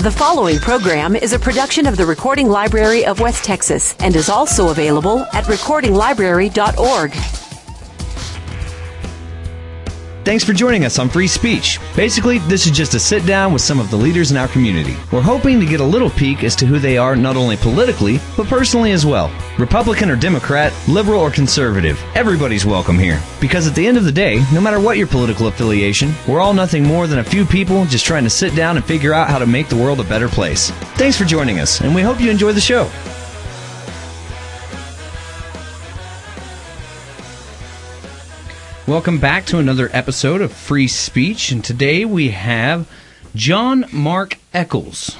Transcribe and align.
The 0.00 0.10
following 0.10 0.58
program 0.60 1.14
is 1.14 1.34
a 1.34 1.38
production 1.38 1.84
of 1.84 1.98
the 1.98 2.06
Recording 2.06 2.48
Library 2.48 3.04
of 3.04 3.20
West 3.20 3.44
Texas 3.44 3.94
and 4.00 4.16
is 4.16 4.30
also 4.30 4.70
available 4.70 5.26
at 5.34 5.44
recordinglibrary.org. 5.44 7.39
Thanks 10.22 10.44
for 10.44 10.52
joining 10.52 10.84
us 10.84 10.98
on 10.98 11.08
Free 11.08 11.26
Speech. 11.26 11.80
Basically, 11.96 12.40
this 12.40 12.66
is 12.66 12.72
just 12.72 12.92
a 12.92 13.00
sit 13.00 13.24
down 13.24 13.54
with 13.54 13.62
some 13.62 13.80
of 13.80 13.90
the 13.90 13.96
leaders 13.96 14.30
in 14.30 14.36
our 14.36 14.48
community. 14.48 14.94
We're 15.10 15.22
hoping 15.22 15.58
to 15.60 15.64
get 15.64 15.80
a 15.80 15.84
little 15.84 16.10
peek 16.10 16.44
as 16.44 16.54
to 16.56 16.66
who 16.66 16.78
they 16.78 16.98
are 16.98 17.16
not 17.16 17.36
only 17.36 17.56
politically, 17.56 18.20
but 18.36 18.46
personally 18.46 18.92
as 18.92 19.06
well. 19.06 19.32
Republican 19.58 20.10
or 20.10 20.16
Democrat, 20.16 20.74
liberal 20.86 21.22
or 21.22 21.30
conservative, 21.30 21.98
everybody's 22.14 22.66
welcome 22.66 22.98
here. 22.98 23.18
Because 23.40 23.66
at 23.66 23.74
the 23.74 23.86
end 23.86 23.96
of 23.96 24.04
the 24.04 24.12
day, 24.12 24.44
no 24.52 24.60
matter 24.60 24.78
what 24.78 24.98
your 24.98 25.06
political 25.06 25.46
affiliation, 25.46 26.12
we're 26.28 26.40
all 26.40 26.52
nothing 26.52 26.82
more 26.82 27.06
than 27.06 27.20
a 27.20 27.24
few 27.24 27.46
people 27.46 27.86
just 27.86 28.04
trying 28.04 28.24
to 28.24 28.30
sit 28.30 28.54
down 28.54 28.76
and 28.76 28.84
figure 28.84 29.14
out 29.14 29.30
how 29.30 29.38
to 29.38 29.46
make 29.46 29.68
the 29.68 29.76
world 29.76 30.00
a 30.00 30.04
better 30.04 30.28
place. 30.28 30.70
Thanks 30.98 31.16
for 31.16 31.24
joining 31.24 31.60
us, 31.60 31.80
and 31.80 31.94
we 31.94 32.02
hope 32.02 32.20
you 32.20 32.30
enjoy 32.30 32.52
the 32.52 32.60
show. 32.60 32.90
Welcome 38.90 39.20
back 39.20 39.46
to 39.46 39.58
another 39.58 39.88
episode 39.92 40.40
of 40.40 40.52
Free 40.52 40.88
Speech, 40.88 41.52
and 41.52 41.64
today 41.64 42.04
we 42.04 42.30
have 42.30 42.90
John 43.36 43.84
Mark 43.92 44.36
Eccles. 44.52 45.16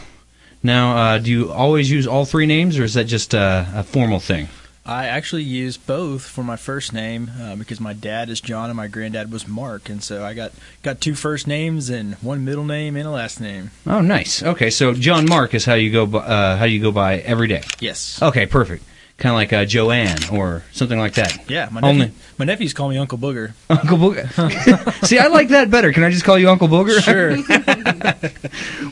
Now, 0.61 0.97
uh, 0.97 1.19
do 1.19 1.31
you 1.31 1.53
always 1.53 1.89
use 1.89 2.05
all 2.05 2.25
three 2.25 2.47
names, 2.47 2.81
or 2.81 2.83
is 2.83 2.95
that 2.95 3.05
just 3.05 3.33
a, 3.33 3.69
a 3.73 3.85
formal 3.85 4.19
thing? 4.19 4.49
I 4.85 5.07
actually 5.07 5.45
use 5.45 5.77
both 5.77 6.23
for 6.23 6.43
my 6.43 6.57
first 6.57 6.93
name 6.93 7.31
uh, 7.41 7.55
because 7.55 7.81
my 7.81 7.93
dad 7.93 8.29
is 8.29 8.41
John 8.41 8.71
and 8.71 8.77
my 8.77 8.89
granddad 8.89 9.31
was 9.31 9.47
Mark, 9.47 9.89
and 9.89 10.03
so 10.03 10.25
I 10.25 10.35
got 10.35 10.51
got 10.83 11.01
two 11.01 11.15
first 11.15 11.47
names 11.47 11.91
and 11.91 12.15
one 12.17 12.45
middle 12.45 12.65
name 12.65 12.97
and 12.97 13.07
a 13.07 13.11
last 13.13 13.41
name. 13.41 13.71
Oh, 13.87 14.01
nice. 14.01 14.43
Okay, 14.43 14.71
so 14.71 14.95
John 14.95 15.27
Mark 15.29 15.55
is 15.55 15.65
how 15.65 15.75
you 15.75 15.93
go. 15.93 16.07
by- 16.07 16.19
Uh, 16.19 16.57
how 16.57 16.65
you 16.65 16.81
go 16.81 16.91
by 16.91 17.19
every 17.19 17.47
day. 17.47 17.63
Yes. 17.79 18.21
Okay, 18.21 18.47
perfect. 18.47 18.85
Kind 19.21 19.35
of 19.35 19.37
like 19.37 19.53
uh, 19.53 19.67
Joanne 19.67 20.19
or 20.33 20.65
something 20.73 20.99
like 20.99 21.13
that. 21.15 21.47
Yeah, 21.47 21.69
my 21.71 21.83
nephew, 21.83 22.03
Only 22.05 22.15
my 22.39 22.47
nephews 22.47 22.73
call 22.73 22.89
me 22.89 22.97
Uncle 22.97 23.19
Booger. 23.19 23.53
Uncle 23.71 23.99
Booger. 23.99 25.05
See, 25.07 25.19
I 25.19 25.27
like 25.27 25.49
that 25.49 25.71
better. 25.71 25.93
Can 25.93 26.05
I 26.05 26.11
just 26.11 26.25
call 26.25 26.39
you 26.39 26.49
Uncle 26.49 26.69
Booger? 26.69 27.03
Sure. 27.03 27.37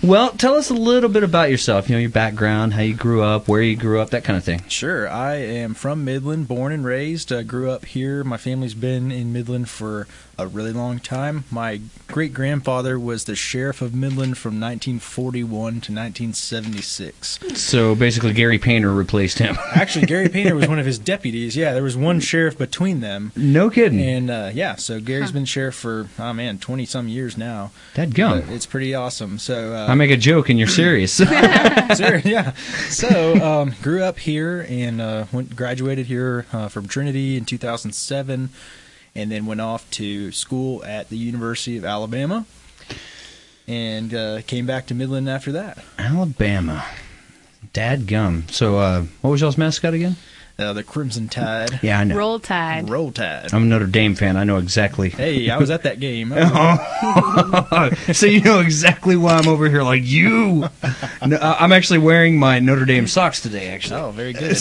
well, 0.08 0.32
tell 0.32 0.56
us 0.56 0.68
a 0.68 0.74
little 0.74 1.08
bit 1.08 1.22
about 1.22 1.50
yourself. 1.50 1.88
You 1.88 1.94
know, 1.94 2.00
your 2.00 2.10
background, 2.10 2.74
how 2.74 2.82
you 2.82 2.92
grew 2.92 3.22
up, 3.22 3.48
where 3.48 3.62
you 3.62 3.74
grew 3.74 4.00
up, 4.00 4.10
that 4.10 4.24
kind 4.24 4.36
of 4.36 4.44
thing. 4.44 4.62
Sure. 4.68 5.08
I 5.08 5.36
am 5.36 5.72
from 5.72 6.04
Midland, 6.04 6.46
born 6.46 6.72
and 6.72 6.84
raised. 6.84 7.32
Uh, 7.32 7.42
grew 7.42 7.70
up 7.70 7.86
here. 7.86 8.22
My 8.22 8.36
family's 8.36 8.74
been 8.74 9.10
in 9.10 9.32
Midland 9.32 9.70
for 9.70 10.06
a 10.38 10.46
really 10.46 10.72
long 10.72 11.00
time. 11.00 11.44
My 11.50 11.80
great 12.06 12.32
grandfather 12.32 12.98
was 12.98 13.24
the 13.24 13.34
sheriff 13.34 13.82
of 13.82 13.92
Midland 13.94 14.38
from 14.38 14.60
1941 14.60 15.48
to 15.80 15.92
1976. 15.92 17.40
So 17.60 17.94
basically, 17.94 18.32
Gary 18.32 18.58
Painter 18.58 18.92
replaced 18.92 19.38
him. 19.38 19.56
Actually, 19.74 20.06
Gary 20.06 20.28
Painter 20.28 20.54
was 20.54 20.68
one 20.68 20.78
of 20.78 20.86
his 20.92 20.98
deputies. 20.98 21.56
Yeah, 21.56 21.72
there 21.72 21.82
was 21.82 21.96
one 21.96 22.20
sheriff 22.20 22.56
between 22.56 23.00
them. 23.00 23.32
no 23.36 23.68
kidding. 23.70 24.00
And 24.00 24.30
uh, 24.30 24.50
yeah, 24.54 24.76
so 24.76 25.00
Gary's 25.00 25.32
been 25.32 25.44
sheriff 25.44 25.74
for 25.74 26.08
oh 26.18 26.32
man, 26.32 26.58
twenty 26.58 26.84
some 26.86 27.08
years 27.08 27.36
now. 27.36 27.72
That 27.94 28.14
gum. 28.14 28.44
It's 28.48 28.66
pretty 28.66 28.94
awesome. 28.94 29.38
So 29.38 29.74
uh, 29.74 29.86
I 29.88 29.94
make 29.94 30.10
a 30.10 30.16
joke 30.16 30.48
and 30.48 30.58
you're 30.58 30.68
serious. 30.68 31.20
Sure, 31.96 32.18
yeah. 32.18 32.52
So 32.90 33.34
um, 33.42 33.74
grew 33.82 34.02
up 34.02 34.18
here 34.18 34.66
and 34.68 35.00
uh, 35.00 35.24
went 35.32 35.56
graduated 35.56 36.04
here 36.06 36.44
uh, 36.52 36.68
from 36.68 36.86
Trinity 36.86 37.36
in 37.38 37.46
2007, 37.46 38.50
and 39.18 39.32
then 39.32 39.46
went 39.46 39.60
off 39.60 39.90
to 39.90 40.30
school 40.30 40.84
at 40.84 41.08
the 41.08 41.16
University 41.16 41.76
of 41.76 41.84
Alabama, 41.84 42.46
and 43.66 44.14
uh, 44.14 44.42
came 44.42 44.64
back 44.64 44.86
to 44.86 44.94
Midland 44.94 45.28
after 45.28 45.50
that. 45.52 45.78
Alabama. 45.98 46.84
Dad 47.72 48.06
gum. 48.06 48.44
So, 48.48 48.78
uh, 48.78 49.02
what 49.20 49.30
was 49.30 49.40
y'all's 49.40 49.58
mascot 49.58 49.92
again? 49.92 50.16
Uh, 50.60 50.72
the 50.72 50.82
Crimson 50.82 51.28
Tide, 51.28 51.78
Yeah, 51.84 52.00
I 52.00 52.04
know. 52.04 52.16
Roll 52.16 52.40
Tide. 52.40 52.90
Roll 52.90 53.12
Tide. 53.12 53.54
I'm 53.54 53.62
a 53.62 53.66
Notre 53.66 53.86
Dame 53.86 54.16
fan. 54.16 54.36
I 54.36 54.42
know 54.42 54.56
exactly. 54.56 55.08
Hey, 55.10 55.48
I 55.50 55.56
was 55.56 55.70
at 55.70 55.84
that 55.84 56.00
game. 56.00 56.32
So 58.12 58.26
you 58.26 58.40
know 58.40 58.58
exactly 58.58 59.14
why 59.14 59.34
I'm 59.36 59.46
over 59.46 59.68
here 59.68 59.84
like 59.84 60.02
you. 60.04 60.68
No, 61.24 61.36
uh, 61.36 61.56
I'm 61.60 61.70
actually 61.70 62.00
wearing 62.00 62.40
my 62.40 62.58
Notre 62.58 62.84
Dame 62.86 63.06
socks 63.06 63.40
today. 63.40 63.68
Actually, 63.68 64.00
oh, 64.00 64.10
very 64.10 64.32
good. 64.32 64.56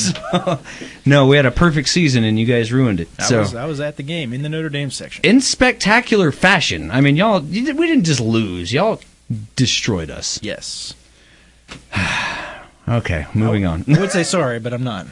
no, 1.03 1.25
we 1.25 1.35
had 1.35 1.47
a 1.47 1.51
perfect 1.51 1.89
season 1.89 2.23
and 2.23 2.39
you 2.39 2.45
guys 2.45 2.71
ruined 2.71 2.99
it. 2.99 3.07
I 3.17 3.23
so 3.23 3.39
was 3.39 3.55
I 3.55 3.65
was 3.65 3.79
at 3.79 3.95
the 3.97 4.03
game 4.03 4.33
in 4.33 4.43
the 4.43 4.49
Notre 4.49 4.69
Dame 4.69 4.91
section. 4.91 5.25
in 5.25 5.41
spectacular 5.41 6.31
fashion. 6.31 6.91
I 6.91 7.01
mean, 7.01 7.15
y'all, 7.15 7.39
we 7.41 7.61
didn't 7.63 8.03
just 8.03 8.19
lose. 8.19 8.71
Y'all 8.71 9.01
destroyed 9.55 10.11
us. 10.11 10.39
Yes. 10.43 10.93
Okay, 12.89 13.27
moving 13.33 13.65
on. 13.65 13.83
I 13.93 13.99
would 13.99 14.11
say 14.11 14.23
sorry, 14.23 14.61
but 14.61 14.71
I'm 14.73 14.85
not. 14.85 15.07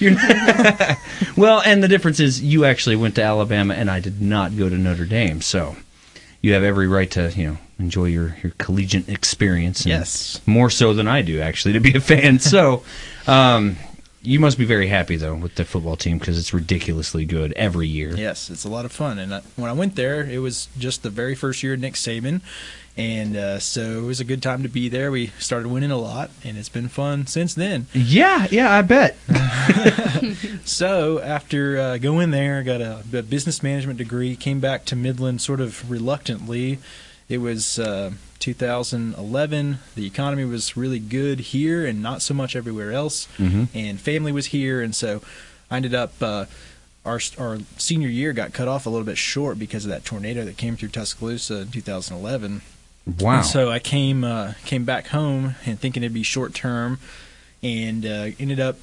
Well, 1.36 1.62
and 1.64 1.82
the 1.82 1.88
difference 1.88 2.20
is 2.20 2.42
you 2.42 2.64
actually 2.64 2.96
went 2.96 3.16
to 3.16 3.22
Alabama, 3.22 3.74
and 3.74 3.90
I 3.90 3.98
did 4.00 4.20
not 4.20 4.56
go 4.56 4.68
to 4.68 4.76
Notre 4.76 5.04
Dame. 5.04 5.40
So 5.40 5.76
you 6.40 6.52
have 6.52 6.62
every 6.62 6.86
right 6.86 7.10
to, 7.12 7.30
you 7.34 7.46
know, 7.48 7.58
enjoy 7.78 8.04
your, 8.06 8.36
your 8.42 8.52
collegiate 8.58 9.08
experience. 9.08 9.80
and 9.80 9.90
Yes. 9.90 10.40
more 10.46 10.70
so 10.70 10.94
than 10.94 11.08
I 11.08 11.22
do 11.22 11.40
actually 11.40 11.72
to 11.74 11.80
be 11.80 11.94
a 11.94 12.00
fan. 12.00 12.38
so 12.38 12.84
um, 13.26 13.76
you 14.22 14.38
must 14.38 14.58
be 14.58 14.64
very 14.64 14.86
happy 14.86 15.16
though 15.16 15.34
with 15.34 15.56
the 15.56 15.64
football 15.64 15.96
team 15.96 16.18
because 16.18 16.38
it's 16.38 16.54
ridiculously 16.54 17.24
good 17.24 17.52
every 17.54 17.88
year. 17.88 18.14
Yes, 18.16 18.48
it's 18.48 18.64
a 18.64 18.68
lot 18.68 18.84
of 18.84 18.92
fun. 18.92 19.18
And 19.18 19.34
I, 19.34 19.40
when 19.56 19.68
I 19.70 19.72
went 19.74 19.96
there, 19.96 20.22
it 20.24 20.38
was 20.38 20.68
just 20.78 21.02
the 21.02 21.10
very 21.10 21.34
first 21.34 21.62
year 21.62 21.76
Nick 21.76 21.94
Saban. 21.94 22.40
And 22.96 23.36
uh, 23.36 23.58
so 23.58 23.98
it 23.98 24.06
was 24.06 24.20
a 24.20 24.24
good 24.24 24.40
time 24.40 24.62
to 24.62 24.68
be 24.68 24.88
there. 24.88 25.10
We 25.10 25.28
started 25.40 25.68
winning 25.68 25.90
a 25.90 25.96
lot, 25.96 26.30
and 26.44 26.56
it's 26.56 26.68
been 26.68 26.88
fun 26.88 27.26
since 27.26 27.52
then. 27.52 27.86
Yeah, 27.92 28.46
yeah, 28.50 28.72
I 28.72 28.82
bet. 28.82 29.16
So 30.64 31.20
after 31.20 31.78
uh, 31.78 31.98
going 31.98 32.30
there, 32.30 32.62
got 32.62 32.80
a, 32.80 33.02
a 33.12 33.22
business 33.22 33.62
management 33.62 33.98
degree, 33.98 34.34
came 34.36 34.60
back 34.60 34.84
to 34.86 34.96
Midland 34.96 35.40
sort 35.42 35.60
of 35.60 35.90
reluctantly. 35.90 36.78
It 37.28 37.38
was 37.38 37.78
uh, 37.78 38.12
2011. 38.38 39.78
The 39.94 40.06
economy 40.06 40.44
was 40.44 40.76
really 40.76 40.98
good 40.98 41.40
here 41.40 41.84
and 41.86 42.02
not 42.02 42.22
so 42.22 42.32
much 42.34 42.56
everywhere 42.56 42.92
else. 42.92 43.28
Mhm. 43.38 43.68
And 43.74 44.00
family 44.00 44.32
was 44.32 44.46
here, 44.46 44.80
and 44.80 44.94
so 44.94 45.20
I 45.70 45.76
ended 45.76 45.94
up. 45.94 46.12
Uh, 46.22 46.46
our, 47.04 47.20
our 47.38 47.58
senior 47.76 48.08
year 48.08 48.32
got 48.32 48.54
cut 48.54 48.66
off 48.66 48.86
a 48.86 48.90
little 48.90 49.04
bit 49.04 49.18
short 49.18 49.58
because 49.58 49.84
of 49.84 49.90
that 49.90 50.06
tornado 50.06 50.42
that 50.46 50.56
came 50.56 50.74
through 50.74 50.88
Tuscaloosa 50.88 51.60
in 51.60 51.68
2011. 51.70 52.62
Wow. 53.06 53.36
And 53.36 53.46
so 53.46 53.70
I 53.70 53.78
came 53.78 54.24
uh, 54.24 54.54
came 54.64 54.84
back 54.84 55.08
home 55.08 55.56
and 55.66 55.78
thinking 55.78 56.02
it'd 56.02 56.14
be 56.14 56.22
short 56.22 56.54
term, 56.54 56.98
and 57.62 58.06
uh, 58.06 58.28
ended 58.38 58.60
up 58.60 58.78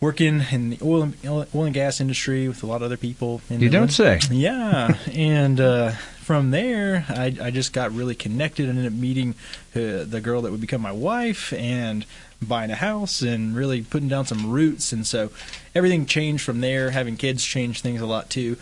working 0.00 0.44
in 0.52 0.70
the 0.70 0.78
oil 0.80 1.02
and, 1.02 1.16
oil 1.26 1.64
and 1.64 1.74
gas 1.74 2.00
industry 2.00 2.46
with 2.46 2.62
a 2.62 2.66
lot 2.66 2.76
of 2.76 2.82
other 2.82 2.96
people. 2.96 3.40
in 3.50 3.60
you 3.60 3.68
don't 3.68 3.90
say. 3.90 4.20
Yeah, 4.30 4.96
and 5.12 5.60
uh, 5.60 5.90
from 6.20 6.50
there, 6.52 7.04
I, 7.08 7.36
I 7.42 7.50
just 7.50 7.72
got 7.72 7.92
really 7.92 8.14
connected. 8.14 8.68
and 8.68 8.78
ended 8.78 8.92
up 8.92 8.98
meeting 8.98 9.34
uh, 9.74 10.04
the 10.04 10.20
girl 10.22 10.42
that 10.42 10.52
would 10.52 10.60
become 10.60 10.80
my 10.80 10.92
wife, 10.92 11.52
and 11.52 12.06
buying 12.40 12.70
a 12.70 12.76
house, 12.76 13.22
and 13.22 13.56
really 13.56 13.82
putting 13.82 14.08
down 14.08 14.24
some 14.24 14.50
roots. 14.50 14.92
And 14.92 15.04
so 15.04 15.30
everything 15.74 16.06
changed 16.06 16.44
from 16.44 16.60
there. 16.60 16.90
Having 16.90 17.16
kids 17.16 17.44
changed 17.44 17.82
things 17.82 18.00
a 18.00 18.06
lot 18.06 18.30
too. 18.30 18.56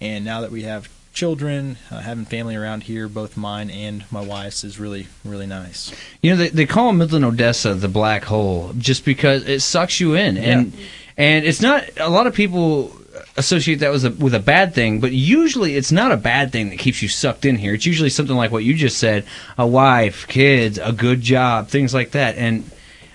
And 0.00 0.24
now 0.24 0.40
that 0.40 0.50
we 0.50 0.62
have 0.64 0.88
children, 1.12 1.76
uh, 1.90 2.00
having 2.00 2.24
family 2.24 2.56
around 2.56 2.84
here, 2.84 3.08
both 3.08 3.36
mine 3.36 3.70
and 3.70 4.04
my 4.10 4.20
wife's, 4.20 4.64
is 4.64 4.78
really 4.78 5.08
really 5.24 5.46
nice. 5.46 5.92
You 6.20 6.30
know, 6.32 6.36
they, 6.36 6.48
they 6.48 6.66
call 6.66 6.92
Midland 6.92 7.24
Odessa 7.24 7.74
the 7.74 7.88
black 7.88 8.24
hole 8.24 8.72
just 8.78 9.04
because 9.04 9.48
it 9.48 9.60
sucks 9.60 10.00
you 10.00 10.14
in, 10.14 10.36
and 10.36 10.72
and 11.16 11.44
it's 11.44 11.60
not 11.60 11.84
a 11.98 12.08
lot 12.08 12.26
of 12.26 12.34
people 12.34 12.96
associate 13.36 13.76
that 13.76 13.92
with 13.92 14.04
a 14.04 14.10
with 14.10 14.34
a 14.34 14.40
bad 14.40 14.74
thing, 14.74 15.00
but 15.00 15.12
usually 15.12 15.76
it's 15.76 15.92
not 15.92 16.12
a 16.12 16.16
bad 16.16 16.52
thing 16.52 16.70
that 16.70 16.78
keeps 16.78 17.02
you 17.02 17.08
sucked 17.08 17.44
in 17.44 17.56
here. 17.56 17.74
It's 17.74 17.86
usually 17.86 18.10
something 18.10 18.36
like 18.36 18.50
what 18.50 18.64
you 18.64 18.74
just 18.74 18.98
said: 18.98 19.24
a 19.58 19.66
wife, 19.66 20.26
kids, 20.28 20.78
a 20.78 20.92
good 20.92 21.20
job, 21.20 21.68
things 21.68 21.94
like 21.94 22.12
that, 22.12 22.36
and. 22.36 22.70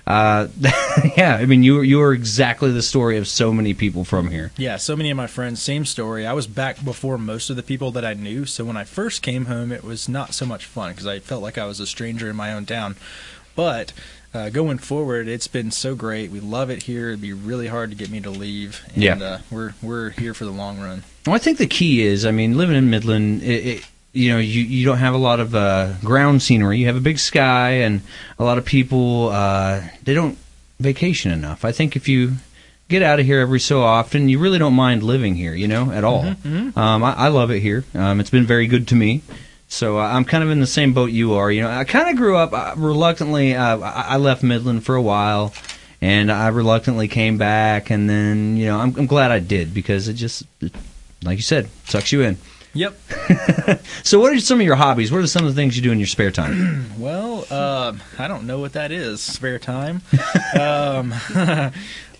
Uh, 0.07 0.48
yeah, 1.18 1.36
I 1.36 1.45
mean, 1.45 1.63
you 1.63 1.81
you 1.81 2.01
are 2.01 2.13
exactly 2.13 2.71
the 2.71 2.81
story 2.81 3.18
of 3.18 3.27
so 3.27 3.51
many 3.51 3.74
people 3.74 4.06
from 4.06 4.30
here. 4.30 4.51
Yeah, 4.57 4.77
so 4.77 4.95
many 4.95 5.12
of 5.12 5.18
my 5.18 5.27
friends, 5.27 5.62
same 5.62 5.83
story. 5.86 6.25
I 6.25 6.31
was 6.33 6.48
back 6.48 6.83
before 6.83 7.18
most 7.18 7.50
of 7.50 7.57
the 7.57 7.63
people 7.63 7.92
that 7.92 8.06
I 8.06 8.13
knew, 8.13 8.45
so 8.45 8.63
when 8.63 8.77
I 8.77 8.86
first 8.86 9.21
came 9.21 9.45
home, 9.45 9.71
it 9.74 9.83
was 9.83 10.07
not 10.07 10.33
so 10.33 10.45
much 10.45 10.65
fun 10.65 10.92
because 10.94 11.06
I 11.07 11.19
felt 11.19 11.44
like 11.44 11.57
I 11.57 11.65
was 11.65 11.81
a 11.81 11.86
stranger 11.88 12.30
in 12.30 12.38
my 12.38 12.54
own 12.54 12.65
town. 12.65 12.95
But 13.54 13.92
uh, 14.33 14.50
going 14.50 14.77
forward, 14.77 15.27
it's 15.27 15.48
been 15.48 15.71
so 15.71 15.94
great. 15.95 16.31
We 16.31 16.39
love 16.39 16.69
it 16.69 16.83
here. 16.83 17.10
It'd 17.10 17.21
be 17.21 17.33
really 17.33 17.68
hard 17.68 17.89
to 17.89 17.95
get 17.98 18.10
me 18.10 18.21
to 18.21 18.30
leave. 18.30 18.86
And, 18.94 19.03
Yeah. 19.03 19.15
uh, 19.18 19.39
we're 19.51 19.74
we're 19.81 20.12
here 20.12 20.33
for 20.33 20.45
the 20.45 20.51
long 20.51 20.80
run. 20.80 21.03
Well, 21.25 21.36
I 21.36 21.39
think 21.39 21.57
the 21.57 21.68
key 21.68 22.01
is, 22.01 22.25
I 22.25 22.31
mean, 22.31 22.56
living 22.57 22.77
in 22.77 22.89
Midland, 22.89 23.44
it, 23.44 23.65
it, 23.65 23.86
you 24.18 24.34
know, 24.34 24.40
you, 24.40 24.62
you 24.64 24.86
don't 24.86 24.98
have 24.98 25.14
a 25.14 25.18
lot 25.18 25.40
of 25.40 25.54
uh, 25.54 25.94
ground 26.04 26.42
scenery. 26.42 26.80
You 26.80 26.88
have 26.88 26.98
a 26.98 27.02
big 27.02 27.19
sky, 27.19 27.69
and 27.86 28.02
a 28.40 28.44
lot 28.44 28.58
of 28.58 28.66
people 28.66 29.30
uh, 29.30 29.81
they 30.04 30.14
don't 30.14 30.38
vacation 30.80 31.31
enough. 31.31 31.64
I 31.64 31.72
think 31.72 31.96
if 31.96 32.08
you 32.08 32.34
get 32.90 33.04
out 33.04 33.19
of 33.19 33.25
here 33.25 33.40
every 33.40 33.60
so 33.60 33.81
often, 33.84 34.30
you 34.30 34.40
really 34.40 34.60
don't 34.60 34.74
mind 34.74 35.04
living 35.04 35.36
here, 35.36 35.54
you 35.54 35.68
know, 35.68 35.92
at 35.92 36.04
all. 36.04 36.24
Um, 36.78 37.04
I, 37.04 37.14
I 37.14 37.28
love 37.28 37.52
it 37.52 37.60
here. 37.60 37.84
Um, 37.94 38.19
it's 38.19 38.30
been 38.30 38.46
very 38.46 38.68
good 38.68 38.88
to 38.90 38.96
me. 38.96 39.22
So 39.69 40.00
uh, 40.00 40.04
I'm 40.04 40.24
kind 40.24 40.44
of 40.44 40.50
in 40.50 40.62
the 40.62 40.68
same 40.68 40.94
boat 40.94 41.12
you 41.12 41.34
are. 41.34 41.52
You 41.52 41.62
know, 41.63 41.70
I 41.70 41.84
kind 41.84 42.10
of 42.10 42.16
grew 42.16 42.38
up 42.38 42.54
uh, 42.54 42.74
reluctantly. 42.78 43.54
Uh, 43.56 43.80
I 43.80 44.02
I 44.13 44.18
left 44.18 44.42
Midland 44.42 44.86
for 44.86 44.96
a 44.96 45.02
while, 45.02 45.54
and 46.02 46.31
I 46.31 46.48
reluctantly 46.48 47.08
came 47.08 47.38
back, 47.38 47.90
and 47.92 48.10
then 48.10 48.58
you 48.58 48.66
know 48.68 48.80
I'm, 48.80 48.96
I'm 48.98 49.06
glad 49.08 49.31
I 49.31 49.40
did 49.40 49.74
because 49.74 50.08
it 50.08 50.13
just, 50.13 50.44
it, 50.62 50.74
like 51.22 51.38
you 51.38 51.44
said, 51.44 51.70
sucks 51.86 52.12
you 52.12 52.22
in. 52.22 52.38
Yep. 52.77 52.97
So 54.03 54.21
what 54.21 54.31
are 54.31 54.39
some 54.39 54.62
of 54.62 54.65
your 54.65 54.77
hobbies? 54.77 55.12
What 55.12 55.19
are 55.19 55.27
some 55.27 55.45
of 55.45 55.53
the 55.53 55.59
things 55.59 55.75
you 55.75 55.83
do 55.83 55.91
in 55.91 56.00
your 56.00 56.07
spare 56.07 56.31
time? 56.31 56.85
Well, 56.97 57.45
um, 57.53 58.01
I 58.18 58.29
don't 58.29 58.47
know 58.47 58.59
what 58.59 58.74
that 58.74 58.91
is. 58.91 59.21
Spare 59.21 59.59
time. 59.59 60.01
um, 60.59 61.13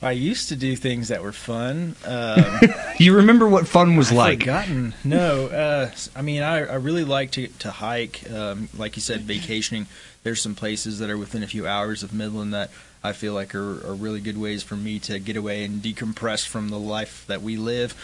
I 0.02 0.12
used 0.12 0.50
to 0.50 0.58
do 0.58 0.76
things 0.76 1.08
that 1.08 1.24
were 1.24 1.32
fun. 1.32 1.96
Um, 2.06 2.60
you 3.00 3.16
remember 3.16 3.48
what 3.48 3.68
fun 3.68 3.96
was 3.96 4.12
I've 4.12 4.18
like? 4.18 4.40
Forgotten? 4.40 4.94
No. 5.06 5.48
Uh, 5.48 5.92
I 6.16 6.22
mean, 6.22 6.44
I, 6.44 6.58
I 6.60 6.76
really 6.76 7.06
like 7.06 7.32
to 7.32 7.48
to 7.48 7.72
hike. 7.72 8.30
Um, 8.30 8.68
like 8.78 8.98
you 8.98 9.02
said, 9.02 9.22
vacationing. 9.22 9.88
There's 10.24 10.42
some 10.42 10.56
places 10.56 11.00
that 11.00 11.10
are 11.10 11.18
within 11.18 11.42
a 11.42 11.48
few 11.48 11.66
hours 11.66 12.04
of 12.04 12.14
Midland 12.14 12.54
that 12.54 12.70
I 13.04 13.14
feel 13.14 13.34
like 13.34 13.56
are, 13.56 13.88
are 13.88 13.96
really 13.96 14.20
good 14.20 14.38
ways 14.38 14.62
for 14.62 14.76
me 14.76 15.00
to 15.00 15.20
get 15.20 15.38
away 15.38 15.64
and 15.64 15.82
decompress 15.82 16.46
from 16.46 16.70
the 16.70 16.80
life 16.80 17.24
that 17.28 17.42
we 17.42 17.56
live. 17.58 17.96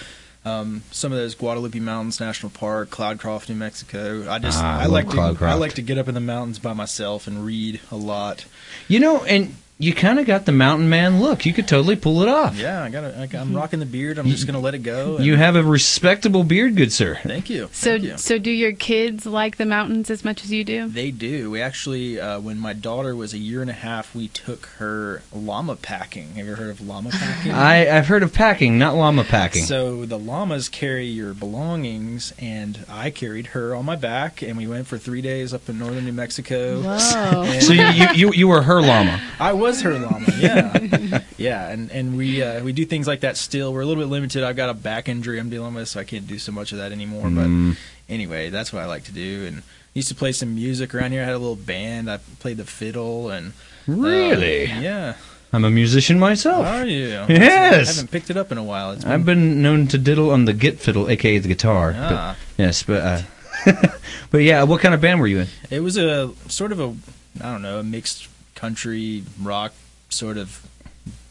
Um, 0.45 0.83
some 0.91 1.11
of 1.13 1.17
those 1.17 1.35
Guadalupe 1.35 1.79
Mountains 1.79 2.19
National 2.19 2.49
Park, 2.49 2.89
Cloudcroft, 2.89 3.47
New 3.49 3.55
Mexico. 3.55 4.29
I 4.29 4.39
just 4.39 4.61
Ah, 4.61 4.79
I 4.79 4.83
I, 4.83 4.85
like 4.87 5.13
love 5.13 5.39
to 5.39 5.45
I 5.45 5.53
like 5.53 5.73
to 5.75 5.81
get 5.81 5.97
up 5.97 6.07
in 6.09 6.13
the 6.15 6.19
mountains 6.19 6.59
by 6.59 6.73
myself 6.73 7.27
and 7.27 7.45
read 7.45 7.79
a 7.91 7.95
lot. 7.95 8.45
You 8.89 8.99
know, 8.99 9.23
and 9.23 9.55
you 9.79 9.93
kind 9.93 10.19
of 10.19 10.25
got 10.25 10.45
the 10.45 10.51
mountain 10.51 10.87
man 10.87 11.19
look. 11.19 11.45
You 11.45 11.51
could 11.53 11.67
totally 11.67 11.95
pull 11.95 12.21
it 12.21 12.29
off. 12.29 12.55
Yeah, 12.57 12.83
I 12.83 12.89
got 12.89 13.03
I, 13.03 13.27
I'm 13.37 13.53
rocking 13.55 13.79
the 13.79 13.85
beard. 13.85 14.17
I'm 14.17 14.27
just 14.27 14.45
gonna 14.45 14.59
let 14.59 14.75
it 14.75 14.79
go. 14.79 15.17
and- 15.17 15.25
You 15.25 15.35
have 15.35 15.55
a 15.55 15.63
respectable 15.63 16.43
beard, 16.43 16.75
good 16.75 16.93
sir. 16.93 17.19
Thank 17.23 17.49
you. 17.49 17.69
So, 17.73 17.91
Thank 17.91 18.03
you. 18.03 18.17
so 18.17 18.37
do 18.37 18.51
your 18.51 18.71
kids 18.71 19.25
like 19.25 19.57
the 19.57 19.65
mountains 19.65 20.09
as 20.09 20.23
much 20.23 20.43
as 20.43 20.51
you 20.51 20.63
do? 20.63 20.87
They 20.87 21.11
do. 21.11 21.51
We 21.51 21.61
actually, 21.61 22.19
uh, 22.19 22.39
when 22.39 22.59
my 22.59 22.73
daughter 22.73 23.15
was 23.15 23.33
a 23.33 23.37
year 23.37 23.61
and 23.61 23.69
a 23.69 23.73
half, 23.73 24.15
we 24.15 24.27
took 24.29 24.67
her 24.77 25.21
llama 25.33 25.75
packing. 25.75 26.29
Have 26.35 26.45
you 26.45 26.51
ever 26.53 26.61
heard 26.61 26.71
of 26.71 26.79
llama 26.81 27.09
packing? 27.09 27.51
I, 27.51 27.97
I've 27.97 28.07
heard 28.07 28.23
of 28.23 28.33
packing, 28.33 28.77
not 28.77 28.95
llama 28.95 29.23
packing. 29.23 29.63
So 29.63 30.05
the 30.05 30.19
llamas 30.19 30.69
carry 30.69 31.05
your 31.07 31.33
belongings, 31.33 32.33
and 32.39 32.85
I 32.89 33.09
carried 33.09 33.47
her 33.47 33.73
on 33.75 33.85
my 33.85 33.95
back, 33.95 34.41
and 34.41 34.55
we 34.57 34.67
went 34.67 34.87
for 34.87 34.97
three 34.97 35.21
days 35.21 35.53
up 35.53 35.67
in 35.67 35.79
northern 35.79 36.05
New 36.05 36.13
Mexico. 36.13 36.81
Whoa. 36.81 37.49
So 37.63 37.71
you, 37.73 37.83
you, 37.89 38.07
you, 38.13 38.33
you 38.33 38.47
were 38.47 38.61
her 38.61 38.81
llama. 38.81 39.21
I 39.39 39.53
was 39.53 39.72
her 39.81 39.97
llama, 39.97 40.25
yeah, 40.37 41.21
yeah, 41.37 41.69
and 41.69 41.91
and 41.91 42.17
we 42.17 42.41
uh, 42.41 42.63
we 42.63 42.73
do 42.73 42.85
things 42.85 43.07
like 43.07 43.21
that 43.21 43.37
still. 43.37 43.73
We're 43.73 43.81
a 43.81 43.85
little 43.85 44.03
bit 44.03 44.09
limited. 44.09 44.43
I've 44.43 44.55
got 44.55 44.69
a 44.69 44.73
back 44.73 45.09
injury 45.09 45.39
I'm 45.39 45.49
dealing 45.49 45.73
with, 45.73 45.87
so 45.89 45.99
I 45.99 46.03
can't 46.03 46.27
do 46.27 46.37
so 46.39 46.51
much 46.51 46.71
of 46.71 46.77
that 46.79 46.91
anymore. 46.91 47.27
Mm. 47.27 47.71
But 47.73 48.13
anyway, 48.13 48.49
that's 48.49 48.71
what 48.73 48.81
I 48.81 48.85
like 48.85 49.03
to 49.05 49.11
do, 49.11 49.45
and 49.47 49.63
used 49.93 50.09
to 50.09 50.15
play 50.15 50.31
some 50.31 50.55
music 50.55 50.93
around 50.95 51.11
here. 51.11 51.21
I 51.21 51.25
had 51.25 51.35
a 51.35 51.39
little 51.39 51.55
band. 51.55 52.09
I 52.09 52.17
played 52.39 52.57
the 52.57 52.65
fiddle, 52.65 53.29
and 53.29 53.53
uh, 53.87 53.93
Really? 53.93 54.65
yeah. 54.65 55.15
I'm 55.51 55.65
a 55.65 55.69
musician 55.69 56.17
myself. 56.17 56.65
Are 56.65 56.85
you? 56.85 57.09
Yes. 57.29 57.89
I 57.89 57.93
haven't 57.93 58.09
picked 58.11 58.31
it 58.31 58.37
up 58.37 58.51
in 58.51 58.57
a 58.57 58.63
while. 58.63 58.91
It's 58.91 59.05
I've 59.05 59.23
been 59.23 59.61
known 59.61 59.87
to 59.89 59.99
diddle 59.99 60.31
on 60.31 60.45
the 60.45 60.53
git 60.53 60.79
fiddle, 60.79 61.07
aka 61.09 61.37
the 61.37 61.47
guitar. 61.47 61.93
Ah. 61.95 62.35
But, 62.57 62.63
yes, 62.63 62.81
but 62.81 63.01
uh, 63.03 63.21
but 64.31 64.39
yeah, 64.39 64.63
what 64.63 64.81
kind 64.81 64.95
of 64.95 65.01
band 65.01 65.19
were 65.19 65.27
you 65.27 65.41
in? 65.41 65.47
It 65.69 65.81
was 65.81 65.95
a 65.95 66.31
sort 66.47 66.71
of 66.71 66.79
a, 66.79 66.95
I 67.39 67.51
don't 67.51 67.61
know, 67.61 67.79
a 67.79 67.83
mixed 67.83 68.27
country 68.63 69.23
rock 69.41 69.73
sort 70.07 70.37
of 70.37 70.65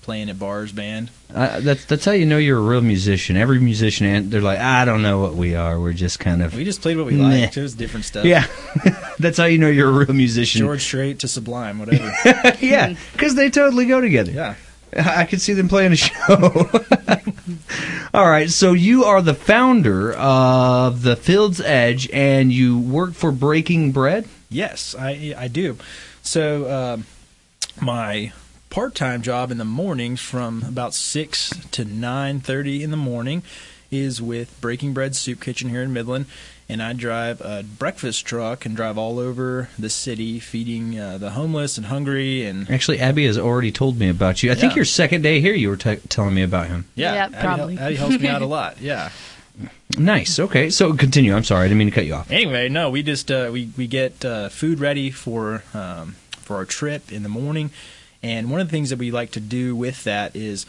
playing 0.02 0.28
at 0.28 0.38
bars 0.38 0.70
band. 0.70 1.08
Uh, 1.34 1.60
that's 1.60 1.86
that's 1.86 2.04
how 2.04 2.12
you 2.12 2.26
know 2.26 2.36
you're 2.36 2.58
a 2.58 2.60
real 2.60 2.82
musician. 2.82 3.38
Every 3.38 3.58
musician, 3.58 4.28
they're 4.28 4.42
like, 4.42 4.58
I 4.58 4.84
don't 4.84 5.00
know 5.00 5.18
what 5.20 5.34
we 5.34 5.54
are. 5.54 5.80
We're 5.80 5.94
just 5.94 6.20
kind 6.20 6.42
of 6.42 6.54
We 6.54 6.62
just 6.64 6.82
played 6.82 6.98
what 6.98 7.06
we 7.06 7.14
Meh. 7.14 7.40
liked. 7.40 7.56
It 7.56 7.62
was 7.62 7.74
different 7.74 8.04
stuff. 8.04 8.26
yeah. 8.26 8.46
that's 9.18 9.38
how 9.38 9.46
you 9.46 9.56
know 9.56 9.68
you're 9.70 9.88
a 9.88 9.92
real 9.92 10.12
musician. 10.12 10.58
George 10.60 10.82
Strait 10.82 11.20
to 11.20 11.28
Sublime, 11.28 11.78
whatever. 11.78 12.12
yeah, 12.60 12.94
because 13.14 13.34
they 13.34 13.48
totally 13.48 13.86
go 13.86 14.02
together. 14.02 14.30
yeah. 14.32 14.56
I 14.94 15.24
could 15.24 15.40
see 15.40 15.54
them 15.54 15.70
playing 15.70 15.92
a 15.92 15.96
show. 15.96 16.70
All 18.12 18.28
right, 18.28 18.50
so 18.50 18.74
you 18.74 19.04
are 19.04 19.22
the 19.22 19.32
founder 19.32 20.12
of 20.12 21.00
the 21.00 21.16
Field's 21.16 21.62
Edge, 21.62 22.10
and 22.12 22.52
you 22.52 22.78
work 22.78 23.14
for 23.14 23.32
Breaking 23.32 23.90
Bread. 23.90 24.28
Yes, 24.50 24.94
I 24.98 25.34
I 25.34 25.48
do. 25.48 25.78
So 26.22 26.70
um, 26.70 27.06
my 27.82 28.32
part-time 28.70 29.20
job 29.22 29.50
in 29.50 29.58
the 29.58 29.64
mornings 29.64 30.20
from 30.20 30.62
about 30.62 30.94
six 30.94 31.50
to 31.72 31.84
nine 31.84 32.40
thirty 32.40 32.82
in 32.82 32.90
the 32.90 32.96
morning 32.96 33.42
is 33.90 34.22
with 34.22 34.58
Breaking 34.60 34.94
Bread 34.94 35.14
Soup 35.14 35.38
Kitchen 35.38 35.68
here 35.68 35.82
in 35.82 35.92
Midland, 35.92 36.24
and 36.68 36.82
I 36.82 36.94
drive 36.94 37.42
a 37.42 37.62
breakfast 37.62 38.24
truck 38.24 38.64
and 38.64 38.74
drive 38.74 38.96
all 38.96 39.18
over 39.18 39.68
the 39.78 39.90
city 39.90 40.38
feeding 40.40 40.98
uh, 40.98 41.18
the 41.18 41.30
homeless 41.30 41.76
and 41.76 41.86
hungry 41.86 42.46
and 42.46 42.70
Actually, 42.70 43.00
Abby 43.00 43.26
has 43.26 43.36
already 43.36 43.70
told 43.70 43.98
me 43.98 44.08
about 44.08 44.42
you. 44.42 44.50
I 44.50 44.54
think 44.54 44.74
your 44.76 44.86
second 44.86 45.20
day 45.22 45.40
here, 45.42 45.52
you 45.52 45.68
were 45.68 45.76
t- 45.76 45.96
telling 46.08 46.34
me 46.34 46.42
about 46.42 46.68
him. 46.68 46.86
yeah, 46.94 47.14
Yeah, 47.14 47.24
Abby, 47.24 47.36
probably. 47.46 47.78
Abby 47.78 47.96
helps 47.96 48.18
me 48.18 48.28
out 48.28 48.40
a 48.40 48.46
lot. 48.58 48.80
Yeah. 48.80 49.10
Nice. 49.98 50.38
Okay, 50.38 50.70
so 50.70 50.94
continue. 50.94 51.36
I'm 51.36 51.44
sorry, 51.44 51.64
I 51.66 51.68
didn't 51.68 51.78
mean 51.78 51.88
to 51.90 51.94
cut 51.94 52.06
you 52.06 52.14
off. 52.14 52.30
Anyway, 52.30 52.70
no, 52.70 52.88
we 52.88 53.02
just 53.02 53.30
uh, 53.30 53.50
we 53.52 53.68
we 53.76 53.86
get 53.86 54.24
uh, 54.24 54.48
food 54.48 54.80
ready 54.80 55.10
for 55.10 55.62
um, 55.74 56.16
for 56.42 56.56
our 56.56 56.64
trip 56.64 57.10
in 57.12 57.22
the 57.22 57.28
morning, 57.28 57.70
and 58.22 58.50
one 58.50 58.60
of 58.60 58.68
the 58.68 58.70
things 58.70 58.90
that 58.90 58.98
we 58.98 59.10
like 59.10 59.30
to 59.32 59.40
do 59.40 59.74
with 59.74 60.04
that 60.04 60.36
is 60.36 60.66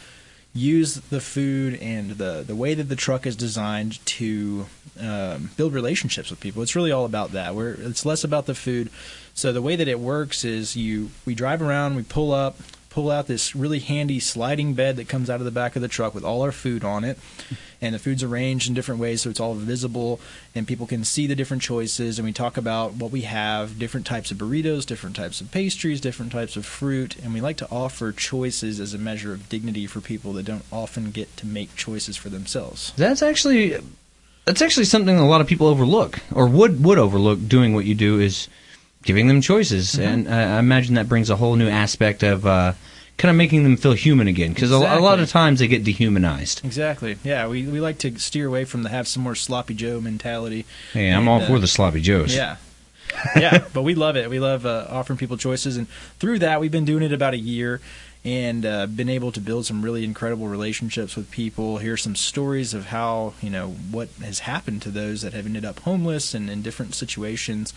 use 0.54 0.94
the 0.94 1.20
food 1.20 1.74
and 1.82 2.12
the 2.12 2.44
the 2.46 2.54
way 2.54 2.74
that 2.74 2.84
the 2.84 2.96
truck 2.96 3.26
is 3.26 3.34
designed 3.34 4.04
to 4.06 4.66
um, 5.00 5.50
build 5.56 5.72
relationships 5.72 6.30
with 6.30 6.40
people. 6.40 6.62
It's 6.62 6.76
really 6.76 6.92
all 6.92 7.04
about 7.04 7.32
that. 7.32 7.54
Where 7.54 7.74
it's 7.74 8.06
less 8.06 8.24
about 8.24 8.46
the 8.46 8.54
food. 8.54 8.90
So 9.34 9.52
the 9.52 9.62
way 9.62 9.74
that 9.74 9.88
it 9.88 9.98
works 9.98 10.44
is 10.44 10.76
you 10.76 11.10
we 11.26 11.34
drive 11.34 11.60
around, 11.60 11.96
we 11.96 12.04
pull 12.04 12.32
up, 12.32 12.56
pull 12.94 13.10
out 13.10 13.26
this 13.26 13.56
really 13.56 13.80
handy 13.80 14.20
sliding 14.20 14.72
bed 14.72 14.94
that 14.94 15.08
comes 15.08 15.28
out 15.28 15.40
of 15.40 15.44
the 15.44 15.50
back 15.50 15.74
of 15.74 15.82
the 15.82 15.88
truck 15.88 16.14
with 16.14 16.22
all 16.22 16.42
our 16.42 16.52
food 16.52 16.84
on 16.84 17.02
it. 17.02 17.18
And 17.80 17.92
the 17.92 17.98
food's 17.98 18.22
arranged 18.22 18.68
in 18.68 18.74
different 18.74 19.00
ways 19.00 19.22
so 19.22 19.30
it's 19.30 19.40
all 19.40 19.54
visible 19.54 20.20
and 20.54 20.64
people 20.64 20.86
can 20.86 21.04
see 21.04 21.26
the 21.26 21.34
different 21.34 21.60
choices. 21.60 22.20
And 22.20 22.24
we 22.24 22.32
talk 22.32 22.56
about 22.56 22.94
what 22.94 23.10
we 23.10 23.22
have 23.22 23.80
different 23.80 24.06
types 24.06 24.30
of 24.30 24.38
burritos, 24.38 24.86
different 24.86 25.16
types 25.16 25.40
of 25.40 25.50
pastries, 25.50 26.00
different 26.00 26.30
types 26.30 26.56
of 26.56 26.64
fruit. 26.64 27.16
And 27.18 27.34
we 27.34 27.40
like 27.40 27.56
to 27.56 27.68
offer 27.68 28.12
choices 28.12 28.78
as 28.78 28.94
a 28.94 28.98
measure 28.98 29.32
of 29.32 29.48
dignity 29.48 29.88
for 29.88 30.00
people 30.00 30.32
that 30.34 30.44
don't 30.44 30.64
often 30.70 31.10
get 31.10 31.36
to 31.38 31.46
make 31.46 31.74
choices 31.74 32.16
for 32.16 32.28
themselves. 32.28 32.92
That's 32.96 33.22
actually 33.22 33.76
that's 34.44 34.62
actually 34.62 34.84
something 34.84 35.18
a 35.18 35.26
lot 35.26 35.40
of 35.40 35.48
people 35.48 35.66
overlook, 35.66 36.20
or 36.32 36.46
would 36.46 36.84
would 36.84 36.98
overlook. 36.98 37.48
Doing 37.48 37.74
what 37.74 37.86
you 37.86 37.94
do 37.94 38.20
is 38.20 38.46
giving 39.02 39.26
them 39.26 39.40
choices, 39.40 39.98
and 39.98 40.28
I 40.28 40.56
I 40.56 40.58
imagine 40.58 40.94
that 40.94 41.08
brings 41.08 41.30
a 41.30 41.36
whole 41.36 41.56
new 41.56 41.68
aspect 41.68 42.22
of 42.22 42.46
uh, 42.46 42.74
kind 43.16 43.30
of 43.30 43.36
making 43.36 43.62
them 43.62 43.76
feel 43.76 43.92
human 43.92 44.28
again. 44.28 44.52
Because 44.52 44.70
a, 44.70 44.76
a 44.76 45.00
lot 45.00 45.20
of 45.20 45.28
times 45.28 45.60
they 45.60 45.68
get 45.68 45.84
dehumanized. 45.84 46.64
Exactly. 46.64 47.16
Yeah, 47.22 47.46
we, 47.48 47.66
we 47.66 47.80
like 47.80 47.98
to 47.98 48.18
steer 48.18 48.46
away 48.46 48.64
from 48.64 48.82
the 48.82 48.88
have 48.88 49.06
some 49.06 49.22
more 49.22 49.34
sloppy 49.34 49.74
Joe 49.74 50.00
mentality. 50.00 50.64
Hey, 50.92 51.10
I'm 51.10 51.20
And, 51.20 51.28
all 51.28 51.42
uh, 51.42 51.46
for 51.46 51.58
the 51.58 51.66
sloppy 51.66 52.00
joes. 52.00 52.34
Yeah. 52.34 52.56
yeah, 53.36 53.64
but 53.72 53.82
we 53.82 53.94
love 53.94 54.16
it. 54.16 54.28
We 54.28 54.40
love 54.40 54.66
uh, 54.66 54.86
offering 54.88 55.18
people 55.18 55.36
choices, 55.36 55.76
and 55.76 55.88
through 56.18 56.40
that, 56.40 56.60
we've 56.60 56.72
been 56.72 56.84
doing 56.84 57.02
it 57.02 57.12
about 57.12 57.34
a 57.34 57.38
year, 57.38 57.80
and 58.24 58.64
uh, 58.64 58.86
been 58.86 59.08
able 59.08 59.30
to 59.32 59.40
build 59.40 59.66
some 59.66 59.82
really 59.82 60.04
incredible 60.04 60.48
relationships 60.48 61.14
with 61.14 61.30
people. 61.30 61.78
Hear 61.78 61.96
some 61.96 62.16
stories 62.16 62.74
of 62.74 62.86
how 62.86 63.34
you 63.40 63.50
know 63.50 63.68
what 63.90 64.08
has 64.22 64.40
happened 64.40 64.82
to 64.82 64.90
those 64.90 65.22
that 65.22 65.32
have 65.34 65.46
ended 65.46 65.64
up 65.64 65.80
homeless 65.80 66.34
and 66.34 66.50
in 66.50 66.62
different 66.62 66.94
situations, 66.94 67.72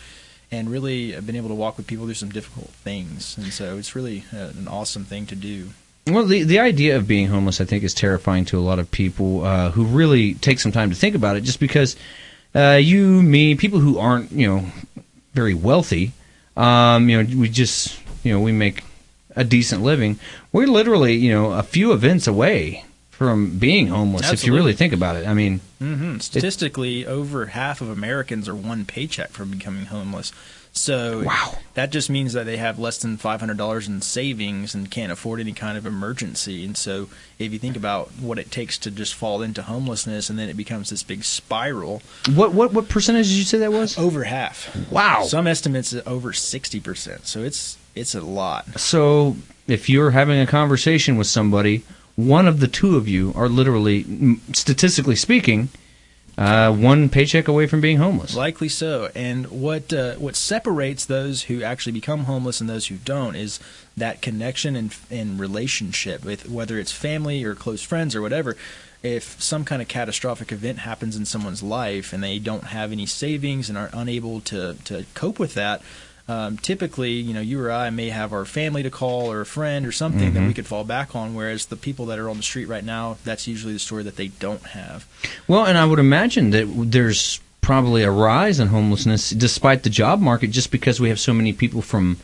and 0.51 0.69
really 0.69 1.15
uh, 1.15 1.21
been 1.21 1.35
able 1.35 1.49
to 1.49 1.55
walk 1.55 1.77
with 1.77 1.87
people 1.87 2.05
through 2.05 2.13
some 2.15 2.29
difficult 2.29 2.69
things. 2.69 3.37
And 3.37 3.51
so 3.51 3.77
it's 3.77 3.95
really 3.95 4.23
uh, 4.33 4.51
an 4.57 4.67
awesome 4.67 5.03
thing 5.03 5.25
to 5.27 5.35
do. 5.35 5.69
Well, 6.07 6.25
the 6.25 6.43
the 6.43 6.59
idea 6.59 6.95
of 6.95 7.05
being 7.05 7.27
homeless, 7.27 7.59
I 7.59 7.65
think, 7.65 7.83
is 7.83 7.93
terrifying 7.93 8.45
to 8.45 8.57
a 8.57 8.61
lot 8.61 8.79
of 8.79 8.89
people 8.91 9.43
uh, 9.43 9.71
who 9.71 9.83
really 9.83 10.35
take 10.35 10.59
some 10.59 10.71
time 10.71 10.89
to 10.89 10.95
think 10.95 11.15
about 11.15 11.35
it. 11.35 11.41
Just 11.41 11.59
because 11.59 11.97
uh, 12.55 12.79
you, 12.81 13.21
me, 13.21 13.55
people 13.55 13.79
who 13.79 13.99
aren't, 13.99 14.31
you 14.31 14.47
know, 14.47 14.65
very 15.33 15.53
wealthy, 15.53 16.13
um, 16.55 17.09
you 17.09 17.21
know, 17.21 17.37
we 17.37 17.49
just, 17.49 17.99
you 18.23 18.31
know, 18.31 18.39
we 18.39 18.53
make 18.53 18.83
a 19.35 19.43
decent 19.43 19.83
living. 19.83 20.17
We're 20.53 20.67
literally, 20.67 21.15
you 21.15 21.31
know, 21.31 21.51
a 21.51 21.61
few 21.61 21.91
events 21.91 22.25
away 22.25 22.85
from 23.17 23.57
being 23.57 23.87
homeless. 23.87 24.31
If 24.31 24.45
you 24.45 24.53
really 24.53 24.73
think 24.73 24.93
about 24.93 25.15
it, 25.15 25.27
I 25.27 25.33
mean, 25.33 25.59
hmm 25.79 26.19
Statistically, 26.19 27.05
over 27.05 27.47
half 27.47 27.81
of 27.81 27.89
Americans 27.89 28.47
are 28.47 28.55
one 28.55 28.85
paycheck 28.85 29.31
from 29.31 29.49
becoming 29.51 29.85
homeless. 29.87 30.31
So 30.71 31.23
Wow. 31.23 31.55
that 31.73 31.89
just 31.91 32.07
means 32.07 32.33
that 32.33 32.45
they 32.45 32.57
have 32.57 32.77
less 32.77 32.99
than 32.99 33.17
five 33.17 33.39
hundred 33.39 33.57
dollars 33.57 33.87
in 33.87 34.01
savings 34.03 34.75
and 34.75 34.91
can't 34.91 35.11
afford 35.11 35.39
any 35.39 35.51
kind 35.53 35.75
of 35.75 35.87
emergency. 35.87 36.63
And 36.63 36.77
so, 36.77 37.09
if 37.39 37.51
you 37.51 37.57
think 37.57 37.75
about 37.75 38.11
what 38.19 38.37
it 38.37 38.51
takes 38.51 38.77
to 38.79 38.91
just 38.91 39.15
fall 39.15 39.41
into 39.41 39.63
homelessness, 39.63 40.29
and 40.29 40.37
then 40.37 40.49
it 40.49 40.55
becomes 40.57 40.91
this 40.91 41.01
big 41.01 41.23
spiral, 41.23 42.03
what 42.35 42.53
what 42.53 42.73
what 42.73 42.89
percentage 42.89 43.27
did 43.29 43.33
you 43.37 43.43
say 43.43 43.57
that 43.57 43.71
was? 43.71 43.97
over 43.97 44.25
half. 44.25 44.69
Wow. 44.91 45.23
Some 45.23 45.47
estimates 45.47 45.95
are 45.95 46.03
over 46.05 46.31
sixty 46.33 46.79
percent. 46.79 47.25
So 47.25 47.41
it's 47.41 47.79
it's 47.95 48.13
a 48.13 48.21
lot. 48.21 48.79
So 48.79 49.35
if 49.67 49.89
you're 49.89 50.11
having 50.11 50.39
a 50.39 50.45
conversation 50.45 51.17
with 51.17 51.25
somebody, 51.27 51.83
one 52.17 52.47
of 52.47 52.59
the 52.59 52.67
two 52.67 52.97
of 52.97 53.07
you 53.07 53.31
are 53.35 53.47
literally, 53.47 54.37
statistically 54.51 55.15
speaking, 55.15 55.69
uh, 56.35 56.71
one 56.71 57.09
paycheck 57.09 57.47
away 57.47 57.67
from 57.67 57.79
being 57.79 57.97
homeless. 57.97 58.35
Likely 58.35 58.69
so. 58.69 59.09
And 59.15 59.47
what 59.47 59.93
uh, 59.93 60.15
what 60.15 60.35
separates 60.35 61.05
those 61.05 61.43
who 61.43 61.63
actually 61.63 61.93
become 61.93 62.25
homeless 62.25 62.59
and 62.59 62.69
those 62.69 62.87
who 62.87 62.95
don't 62.97 63.35
is 63.35 63.59
that 63.95 64.21
connection 64.21 64.75
and, 64.75 64.95
and 65.09 65.39
relationship 65.39 66.25
with 66.25 66.49
whether 66.49 66.77
it's 66.79 66.91
family 66.91 67.43
or 67.43 67.55
close 67.55 67.81
friends 67.81 68.15
or 68.15 68.21
whatever. 68.21 68.55
If 69.03 69.39
some 69.41 69.63
kind 69.63 69.81
of 69.81 69.87
catastrophic 69.87 70.51
event 70.51 70.79
happens 70.79 71.15
in 71.15 71.25
someone's 71.25 71.61
life 71.61 72.13
and 72.13 72.23
they 72.23 72.39
don't 72.39 72.65
have 72.65 72.91
any 72.91 73.05
savings 73.05 73.69
and 73.69 73.77
are 73.77 73.91
unable 73.93 74.41
to, 74.41 74.73
to 74.85 75.05
cope 75.13 75.37
with 75.37 75.53
that, 75.53 75.81
um, 76.27 76.57
typically, 76.57 77.11
you 77.11 77.33
know, 77.33 77.39
you 77.41 77.61
or 77.61 77.71
I 77.71 77.89
may 77.89 78.09
have 78.09 78.33
our 78.33 78.43
family 78.43 78.83
to 78.83 78.89
call 78.89 79.31
or 79.31 79.41
a 79.41 79.45
friend 79.45 79.85
or 79.85 79.91
something 79.91 80.33
that 80.33 80.45
we 80.45 80.53
could 80.53 80.67
fall 80.67 80.83
back 80.83 81.15
on. 81.15 81.33
Whereas 81.33 81.67
the 81.67 81.77
people 81.77 82.07
that 82.07 82.19
are 82.19 82.29
on 82.29 82.37
the 82.37 82.43
street 82.43 82.65
right 82.65 82.83
now, 82.83 83.17
that's 83.23 83.47
usually 83.47 83.73
the 83.73 83.79
story 83.79 84.03
that 84.03 84.17
they 84.17 84.27
don't 84.27 84.63
have. 84.67 85.07
Well, 85.47 85.65
and 85.65 85.77
I 85.77 85.85
would 85.85 85.99
imagine 85.99 86.49
that 86.49 86.65
there's 86.91 87.39
probably 87.61 88.03
a 88.03 88.11
rise 88.11 88.59
in 88.59 88.67
homelessness 88.67 89.29
despite 89.31 89.83
the 89.83 89.89
job 89.89 90.19
market 90.19 90.51
just 90.51 90.71
because 90.71 90.99
we 90.99 91.09
have 91.09 91.19
so 91.19 91.33
many 91.33 91.53
people 91.53 91.81
from 91.81 92.17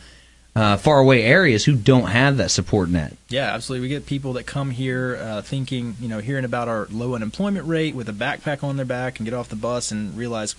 uh, 0.56 0.76
faraway 0.76 1.22
areas 1.22 1.64
who 1.64 1.74
don't 1.74 2.08
have 2.08 2.36
that 2.36 2.50
support 2.50 2.88
net. 2.88 3.16
Yeah, 3.28 3.54
absolutely. 3.54 3.86
We 3.86 3.88
get 3.88 4.06
people 4.06 4.34
that 4.34 4.44
come 4.44 4.70
here 4.70 5.18
uh, 5.20 5.42
thinking, 5.42 5.96
you 6.00 6.08
know, 6.08 6.20
hearing 6.20 6.44
about 6.44 6.68
our 6.68 6.86
low 6.90 7.14
unemployment 7.14 7.66
rate 7.66 7.94
with 7.94 8.08
a 8.08 8.12
backpack 8.12 8.62
on 8.62 8.76
their 8.76 8.86
back 8.86 9.18
and 9.18 9.26
get 9.26 9.34
off 9.34 9.48
the 9.48 9.56
bus 9.56 9.90
and 9.90 10.16
realize, 10.16 10.54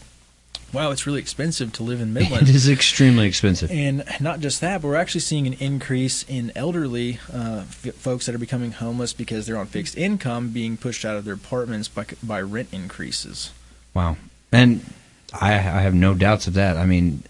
wow, 0.75 0.91
it's 0.91 1.07
really 1.07 1.19
expensive 1.19 1.73
to 1.73 1.83
live 1.83 2.01
in 2.01 2.13
Midland. 2.13 2.49
It 2.49 2.55
is 2.55 2.69
extremely 2.69 3.27
expensive. 3.27 3.71
And 3.71 4.03
not 4.19 4.39
just 4.41 4.61
that, 4.61 4.81
but 4.81 4.89
we're 4.89 4.95
actually 4.95 5.21
seeing 5.21 5.47
an 5.47 5.53
increase 5.53 6.23
in 6.23 6.51
elderly 6.55 7.19
uh, 7.33 7.63
f- 7.67 7.95
folks 7.95 8.25
that 8.27 8.35
are 8.35 8.39
becoming 8.39 8.71
homeless 8.71 9.13
because 9.13 9.47
they're 9.47 9.57
on 9.57 9.67
fixed 9.67 9.97
income 9.97 10.49
being 10.49 10.77
pushed 10.77 11.05
out 11.05 11.15
of 11.15 11.25
their 11.25 11.33
apartments 11.33 11.87
by, 11.87 12.05
by 12.21 12.41
rent 12.41 12.69
increases. 12.71 13.51
Wow. 13.93 14.17
And 14.51 14.85
I, 15.33 15.53
I 15.53 15.81
have 15.81 15.93
no 15.95 16.13
doubts 16.13 16.47
of 16.47 16.53
that. 16.53 16.77
I 16.77 16.85
mean, 16.85 17.23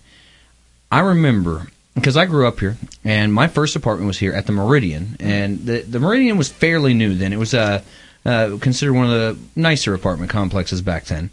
I 0.91 0.99
remember 0.99 1.67
because 1.95 2.17
I 2.17 2.25
grew 2.25 2.45
up 2.45 2.59
here, 2.59 2.77
and 3.03 3.33
my 3.33 3.47
first 3.47 3.75
apartment 3.75 4.07
was 4.07 4.19
here 4.19 4.33
at 4.33 4.45
the 4.45 4.51
Meridian, 4.51 5.15
and 5.19 5.65
the 5.65 5.81
the 5.81 5.99
Meridian 5.99 6.37
was 6.37 6.49
fairly 6.49 6.93
new 6.93 7.15
then. 7.15 7.31
It 7.31 7.39
was 7.39 7.53
uh, 7.53 7.81
uh, 8.25 8.57
considered 8.59 8.93
one 8.93 9.05
of 9.05 9.11
the 9.11 9.37
nicer 9.55 9.93
apartment 9.93 10.29
complexes 10.29 10.81
back 10.81 11.05
then. 11.05 11.31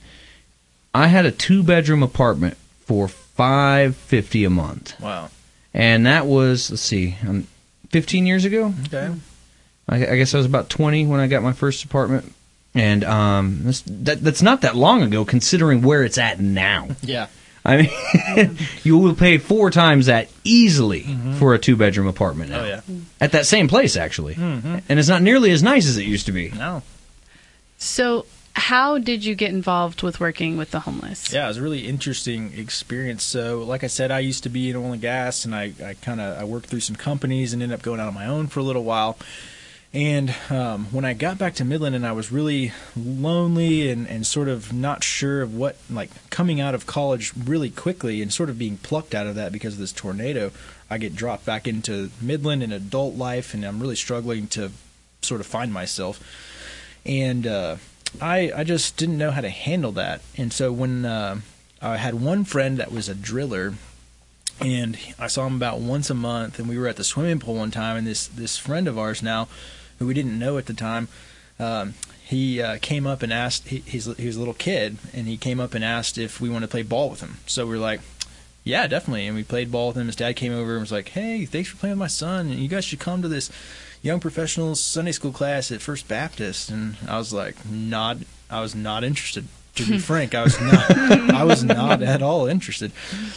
I 0.95 1.07
had 1.09 1.25
a 1.27 1.31
two 1.33 1.63
bedroom 1.63 2.03
apartment 2.03 2.57
for 2.87 3.09
five 3.09 3.97
fifty 3.97 4.45
a 4.45 4.51
month, 4.51 5.01
Wow. 5.01 5.31
and 5.73 6.07
that 6.07 6.27
was 6.27 6.71
let's 6.71 6.83
see, 6.83 7.17
um, 7.27 7.47
fifteen 7.91 8.27
years 8.27 8.45
ago. 8.45 8.75
Okay. 8.87 9.13
I, 9.89 9.97
I 10.07 10.17
guess 10.17 10.33
I 10.33 10.37
was 10.37 10.47
about 10.47 10.71
20 10.71 11.07
when 11.07 11.19
I 11.19 11.27
got 11.27 11.43
my 11.43 11.53
first 11.53 11.83
apartment. 11.85 12.33
And 12.73 13.03
um, 13.05 13.61
that's, 13.65 13.83
that, 13.87 14.23
that's 14.23 14.41
not 14.41 14.61
that 14.61 14.77
long 14.77 15.03
ago, 15.03 15.25
considering 15.25 15.83
where 15.83 16.05
it's 16.05 16.19
at 16.19 16.39
now. 16.39 16.89
Yeah. 17.03 17.27
I 17.65 17.77
mean, 18.37 18.59
you 18.85 18.97
will 18.97 19.15
pay 19.17 19.39
four 19.39 19.71
times 19.73 20.07
that 20.07 20.29
easily 20.45 21.03
for 21.39 21.53
a 21.53 21.59
two 21.59 21.75
bedroom 21.77 22.07
apartment 22.07 22.51
now. 22.53 22.61
Oh, 22.61 22.65
yeah. 22.65 22.81
At 23.21 23.33
that 23.33 23.45
same 23.47 23.67
place, 23.67 23.97
actually. 23.97 24.35
And 24.37 24.83
it's 24.89 25.09
not 25.09 25.21
nearly 25.21 25.51
as 25.51 25.63
nice 25.65 25.87
as 25.89 25.97
it 25.97 26.05
used 26.07 26.27
to 26.27 26.33
be. 26.33 26.51
No. 26.51 26.83
So, 27.79 28.25
how 28.55 28.99
did 28.99 29.25
you 29.25 29.35
get 29.35 29.51
involved 29.51 30.03
with 30.03 30.21
working 30.21 30.57
with 30.57 30.71
the 30.71 30.81
homeless? 30.81 31.33
Yeah, 31.33 31.45
it 31.45 31.49
was 31.49 31.57
a 31.57 31.63
really 31.63 31.87
interesting 31.87 32.53
experience. 32.57 33.23
So, 33.23 33.63
like 33.63 33.85
I 33.85 33.87
said, 33.87 34.11
I 34.11 34.21
used 34.21 34.43
to 34.45 34.49
be 34.49 34.71
in 34.71 34.77
oil 34.77 34.93
and 34.93 35.01
gas, 35.01 35.45
and 35.45 35.55
I, 35.55 35.73
I 35.85 35.95
kind 35.95 36.21
of 36.21 36.39
I 36.39 36.45
worked 36.45 36.67
through 36.67 36.81
some 36.81 36.97
companies 36.97 37.53
and 37.53 37.63
ended 37.63 37.79
up 37.79 37.83
going 37.83 38.01
out 38.01 38.09
on 38.09 38.15
my 38.15 38.27
own 38.27 38.47
for 38.49 38.61
a 38.61 38.63
little 38.63 38.85
while. 38.85 39.17
And 39.95 40.35
um, 40.49 40.87
when 40.87 41.05
I 41.05 41.13
got 41.13 41.37
back 41.37 41.55
to 41.57 41.67
Midland, 41.67 41.95
and 41.95 42.07
I 42.07 42.13
was 42.13 42.33
really 42.33 42.73
lonely 42.97 43.91
and, 43.91 44.09
and 44.09 44.27
sort 44.27 44.49
of 44.49 44.73
not 44.73 45.05
sure 45.05 45.43
of 45.43 45.55
what, 45.55 45.77
like 45.91 46.11
coming 46.31 46.63
out 46.63 46.75
of 46.75 46.87
college 46.87 47.33
really 47.37 47.69
quickly 47.69 48.23
and 48.23 48.33
sort 48.33 48.49
of 48.49 48.59
being 48.59 48.79
plucked 48.79 49.15
out 49.15 49.27
of 49.27 49.35
that 49.35 49.53
because 49.53 49.75
of 49.75 49.81
this 49.81 49.93
tornado, 49.93 50.51
I 50.89 50.97
get 50.97 51.15
dropped 51.15 51.45
back 51.45 51.69
into 51.69 52.11
Midland 52.23 52.63
and 52.63 52.73
adult 52.73 53.17
life, 53.17 53.53
and 53.53 53.65
I'm 53.65 53.81
really 53.81 53.97
struggling 53.97 54.47
to 54.49 54.71
sort 55.21 55.41
of 55.41 55.47
find 55.47 55.73
myself. 55.73 56.23
And 57.05 57.47
uh, 57.47 57.77
I 58.21 58.53
I 58.55 58.65
just 58.65 58.97
didn't 58.97 59.19
know 59.19 59.31
how 59.31 59.41
to 59.41 59.49
handle 59.51 59.93
that. 59.93 60.21
And 60.37 60.53
so 60.53 60.73
when 60.73 61.05
uh, 61.05 61.41
I 61.81 61.97
had 61.97 62.15
one 62.15 62.45
friend 62.45 62.79
that 62.79 62.93
was 62.93 63.09
a 63.09 63.15
driller, 63.15 63.75
and 64.61 64.99
I 65.19 65.27
saw 65.27 65.47
him 65.47 65.57
about 65.57 65.81
once 65.81 66.11
a 66.11 66.15
month, 66.15 66.59
and 66.59 66.69
we 66.69 66.79
were 66.79 66.89
at 66.89 66.97
the 66.97 67.05
swimming 67.05 67.41
pool 67.41 67.57
one 67.57 67.71
time, 67.71 67.97
and 67.97 68.07
this 68.07 68.27
this 68.27 68.59
friend 68.59 68.87
of 68.87 68.99
ours 68.99 69.23
now, 69.23 69.49
who 69.99 70.07
we 70.07 70.15
didn't 70.15 70.39
know 70.39 70.59
at 70.59 70.67
the 70.67 70.75
time, 70.75 71.09
um, 71.59 71.95
he 72.25 72.61
uh, 72.61 72.79
came 72.81 73.07
up 73.07 73.23
and 73.23 73.33
asked. 73.33 73.69
He, 73.69 73.79
he's 73.79 74.05
he 74.17 74.27
was 74.27 74.37
a 74.37 74.39
little 74.39 74.55
kid, 74.55 74.99
and 75.13 75.27
he 75.27 75.37
came 75.37 75.61
up 75.61 75.75
and 75.75 75.85
asked 75.85 76.19
if 76.19 76.41
we 76.41 76.49
wanted 76.49 76.67
to 76.67 76.71
play 76.71 76.83
ball 76.83 77.11
with 77.11 77.21
him. 77.21 77.39
So 77.47 77.67
we 77.67 77.73
were 77.73 77.79
like. 77.79 78.01
Yeah, 78.65 78.87
definitely. 78.87 79.27
And 79.27 79.35
we 79.35 79.43
played 79.43 79.73
ball 79.73 79.89
with 79.89 79.97
him. 79.97 80.07
His 80.07 80.15
dad 80.15 80.37
came 80.37 80.53
over 80.53 80.75
and 80.75 80.83
was 80.83 80.93
like, 80.93 81.09
"Hey, 81.09 81.47
thanks 81.47 81.69
for 81.69 81.77
playing 81.77 81.95
with 81.95 81.99
my 81.99 82.07
son. 82.07 82.47
And 82.47 82.61
you 82.61 82.69
guys 82.69 82.85
should 82.85 83.01
come 83.01 83.21
to 83.21 83.27
this 83.27 83.51
young 84.03 84.21
professionals 84.21 84.81
Sunday 84.81 85.13
school 85.13 85.33
class 85.33 85.73
at 85.73 85.81
First 85.81 86.09
Baptist." 86.09 86.71
And 86.71 86.97
I 87.09 87.19
was 87.19 87.33
like, 87.33 87.57
"Not. 87.69 88.19
I 88.51 88.61
was 88.61 88.75
not 88.75 89.05
interested." 89.05 89.47
To 89.77 89.87
be 89.87 89.99
frank, 90.11 90.35
I 90.35 90.43
was 90.43 90.61
not. 90.61 90.91
I 91.31 91.45
was 91.45 91.65
not 91.65 92.03
at 92.03 92.21
all 92.21 92.47
interested. 92.47 92.93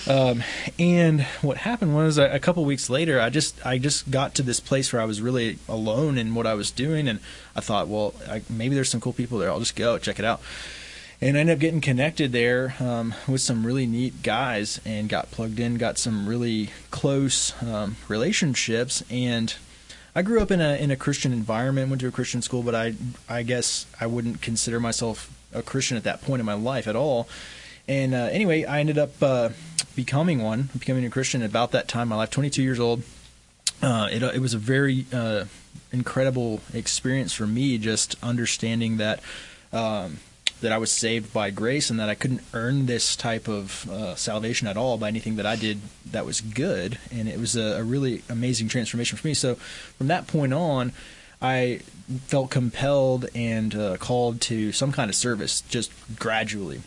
Um, 0.05 0.43
and 0.77 1.22
what 1.41 1.57
happened 1.57 1.95
was 1.95 2.17
a, 2.17 2.25
a 2.25 2.39
couple 2.39 2.65
weeks 2.65 2.89
later, 2.89 3.22
I 3.22 3.29
just 3.29 3.65
I 3.65 3.77
just 3.77 4.12
got 4.12 4.36
to 4.36 4.43
this 4.43 4.60
place 4.60 4.91
where 4.91 5.01
I 5.01 5.05
was 5.05 5.22
really 5.22 5.60
alone 5.69 6.17
in 6.17 6.36
what 6.36 6.45
I 6.45 6.53
was 6.53 6.72
doing, 6.72 7.07
and 7.07 7.19
I 7.55 7.62
thought, 7.62 7.88
well, 7.88 8.13
I, 8.29 8.41
maybe 8.50 8.75
there's 8.75 8.89
some 8.89 9.00
cool 9.00 9.13
people 9.13 9.38
there. 9.38 9.50
I'll 9.50 9.60
just 9.60 9.77
go 9.77 9.98
check 9.98 10.19
it 10.19 10.25
out 10.25 10.41
and 11.22 11.38
I 11.38 11.39
ended 11.41 11.55
up 11.55 11.60
getting 11.60 11.81
connected 11.81 12.31
there 12.31 12.75
um, 12.79 13.15
with 13.27 13.41
some 13.41 13.65
really 13.65 13.86
neat 13.86 14.22
guys 14.22 14.81
and 14.86 15.07
got 15.07 15.31
plugged 15.31 15.60
in, 15.60 15.77
got 15.77 15.98
some 15.98 16.27
really 16.27 16.72
close 16.91 17.53
um, 17.63 17.95
relationships. 18.07 19.03
And 19.10 19.55
I 20.15 20.22
grew 20.22 20.41
up 20.41 20.50
in 20.50 20.62
a 20.62 20.75
in 20.75 20.91
a 20.91 20.95
Christian 20.95 21.34
environment, 21.34 21.89
went 21.89 22.00
to 22.01 22.07
a 22.07 22.12
Christian 22.12 22.41
school, 22.41 22.63
but 22.63 22.74
I 22.74 22.95
I 23.27 23.43
guess 23.43 23.86
I 24.00 24.07
wouldn't 24.07 24.41
consider 24.41 24.79
myself 24.79 25.29
a 25.53 25.62
Christian 25.62 25.98
at 25.98 26.03
that 26.03 26.22
point 26.22 26.39
in 26.39 26.45
my 26.45 26.53
life 26.53 26.88
at 26.88 26.95
all. 26.95 27.27
And 27.88 28.13
uh, 28.13 28.29
anyway, 28.31 28.63
I 28.63 28.79
ended 28.79 28.98
up 28.98 29.22
uh, 29.22 29.50
becoming 29.95 30.41
one, 30.41 30.69
becoming 30.77 31.05
a 31.05 31.10
Christian 31.10 31.43
about 31.43 31.72
that 31.72 31.88
time 31.88 32.03
in 32.03 32.10
my 32.10 32.15
life, 32.15 32.31
22 32.31 32.63
years 32.63 32.79
old. 32.79 33.03
Uh, 33.81 34.07
it, 34.12 34.24
it 34.24 34.39
was 34.39 34.53
a 34.53 34.57
very 34.57 35.05
uh, 35.13 35.45
incredible 35.91 36.62
experience 36.74 37.34
for 37.34 37.45
me, 37.45 37.77
just 37.77 38.15
understanding 38.24 38.98
that 38.98 39.19
um, 39.72 40.17
that 40.62 40.71
I 40.71 40.77
was 40.77 40.91
saved 40.91 41.33
by 41.33 41.51
grace 41.51 41.89
and 41.89 42.00
that 42.00 42.09
I 42.09 42.15
couldn't 42.15 42.41
earn 42.53 42.85
this 42.85 43.15
type 43.15 43.47
of 43.47 43.89
uh, 43.89 44.15
salvation 44.15 44.67
at 44.67 44.77
all 44.77 44.97
by 44.97 45.07
anything 45.09 45.35
that 45.35 45.45
I 45.45 45.55
did 45.55 45.79
that 46.12 46.25
was 46.25 46.41
good. 46.41 46.97
And 47.12 47.27
it 47.27 47.39
was 47.39 47.55
a, 47.55 47.79
a 47.79 47.83
really 47.83 48.24
amazing 48.29 48.67
transformation 48.67 49.17
for 49.17 49.27
me. 49.27 49.33
So 49.33 49.55
from 49.55 50.07
that 50.07 50.27
point 50.27 50.53
on, 50.53 50.93
I 51.41 51.81
felt 52.27 52.50
compelled 52.51 53.27
and 53.35 53.75
uh, 53.75 53.97
called 53.97 54.41
to 54.41 54.71
some 54.71 54.91
kind 54.91 55.09
of 55.09 55.15
service 55.15 55.62
just 55.62 55.91
gradually. 56.17 56.81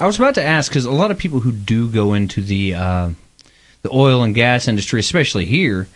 I 0.00 0.06
was 0.06 0.18
about 0.18 0.34
to 0.34 0.42
ask 0.42 0.70
because 0.70 0.84
a 0.84 0.90
lot 0.90 1.10
of 1.10 1.18
people 1.18 1.40
who 1.40 1.52
do 1.52 1.88
go 1.88 2.14
into 2.14 2.42
the 2.42 2.74
uh, 2.74 3.10
the 3.82 3.90
oil 3.92 4.22
and 4.22 4.34
gas 4.34 4.68
industry, 4.68 5.00
especially 5.00 5.46
here, 5.46 5.88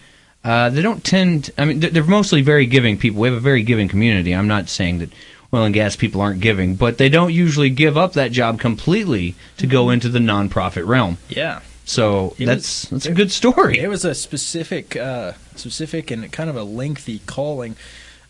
uh, 0.43 0.71
they 0.71 0.83
don't 0.83 1.05
tend. 1.05 1.51
I 1.59 1.65
mean, 1.65 1.81
they're 1.81 2.05
mostly 2.05 2.43
very 2.43 2.67
giving 2.67 2.99
people. 2.99 3.21
We 3.21 3.29
have 3.29 3.37
a 3.37 3.41
very 3.41 3.63
giving 3.63 3.89
community. 3.89 4.35
I'm 4.35 4.49
not 4.49 4.69
saying 4.69 4.99
that 4.99 5.11
oil 5.55 5.65
and 5.65 5.75
gas 5.75 5.97
people 5.97 6.21
aren't 6.21 6.41
giving, 6.41 6.75
but 6.75 6.99
they 6.99 7.09
don't 7.09 7.33
usually 7.33 7.71
give 7.71 7.97
up 7.97 8.13
that 8.15 8.33
job 8.33 8.59
completely 8.61 9.35
to 9.59 9.67
go 9.67 9.91
into 9.91 10.09
the 10.09 10.19
nonprofit 10.19 10.87
realm. 10.87 11.19
Yeah. 11.29 11.61
So 11.85 12.35
It 12.39 12.47
that's 12.47 12.91
was- 12.91 13.05
that's 13.05 13.07
a 13.07 13.13
good 13.15 13.31
story. 13.31 13.79
It 13.79 13.89
was 13.89 14.05
a 14.05 14.15
specific, 14.15 14.97
uh, 14.97 15.33
specific 15.55 16.11
and 16.11 16.31
kind 16.33 16.49
of 16.51 16.57
a 16.57 16.65
lengthy 16.65 17.21
calling. 17.27 17.77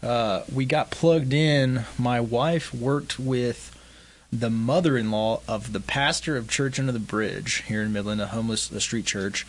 Uh, 0.02 0.42
we 0.52 0.64
got 0.66 0.90
plugged 0.90 1.32
in. 1.32 1.84
My 1.98 2.20
wife 2.20 2.74
worked 2.74 3.18
with 3.18 3.73
the 4.34 4.50
mother-in-law 4.50 5.40
of 5.46 5.72
the 5.72 5.80
pastor 5.80 6.36
of 6.36 6.50
Church 6.50 6.78
Under 6.80 6.90
the 6.90 6.98
Bridge 6.98 7.62
here 7.68 7.82
in 7.82 7.92
Midland, 7.92 8.20
a 8.20 8.26
homeless 8.26 8.70
a 8.72 8.80
street 8.80 9.06
church, 9.06 9.46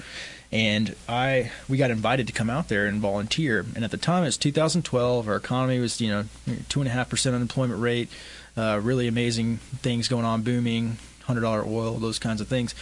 and 0.51 0.95
I 1.09 1.51
we 1.67 1.77
got 1.77 1.89
invited 1.89 2.27
to 2.27 2.33
come 2.33 2.49
out 2.49 2.69
there 2.69 2.85
and 2.85 3.01
volunteer. 3.01 3.65
And 3.75 3.83
at 3.83 3.91
the 3.91 3.97
time, 3.97 4.23
it 4.23 4.27
was 4.27 4.37
2012. 4.37 5.27
Our 5.27 5.35
economy 5.35 5.79
was 5.79 5.99
you 5.99 6.09
know 6.09 6.25
two 6.69 6.81
and 6.81 6.87
a 6.87 6.91
half 6.91 7.09
percent 7.09 7.35
unemployment 7.35 7.81
rate, 7.81 8.09
uh, 8.55 8.79
really 8.81 9.07
amazing 9.07 9.57
things 9.57 10.07
going 10.07 10.25
on, 10.25 10.43
booming, 10.43 10.97
hundred 11.23 11.41
dollar 11.41 11.65
oil, 11.65 11.95
those 11.95 12.19
kinds 12.19 12.39
of 12.39 12.47
things. 12.47 12.75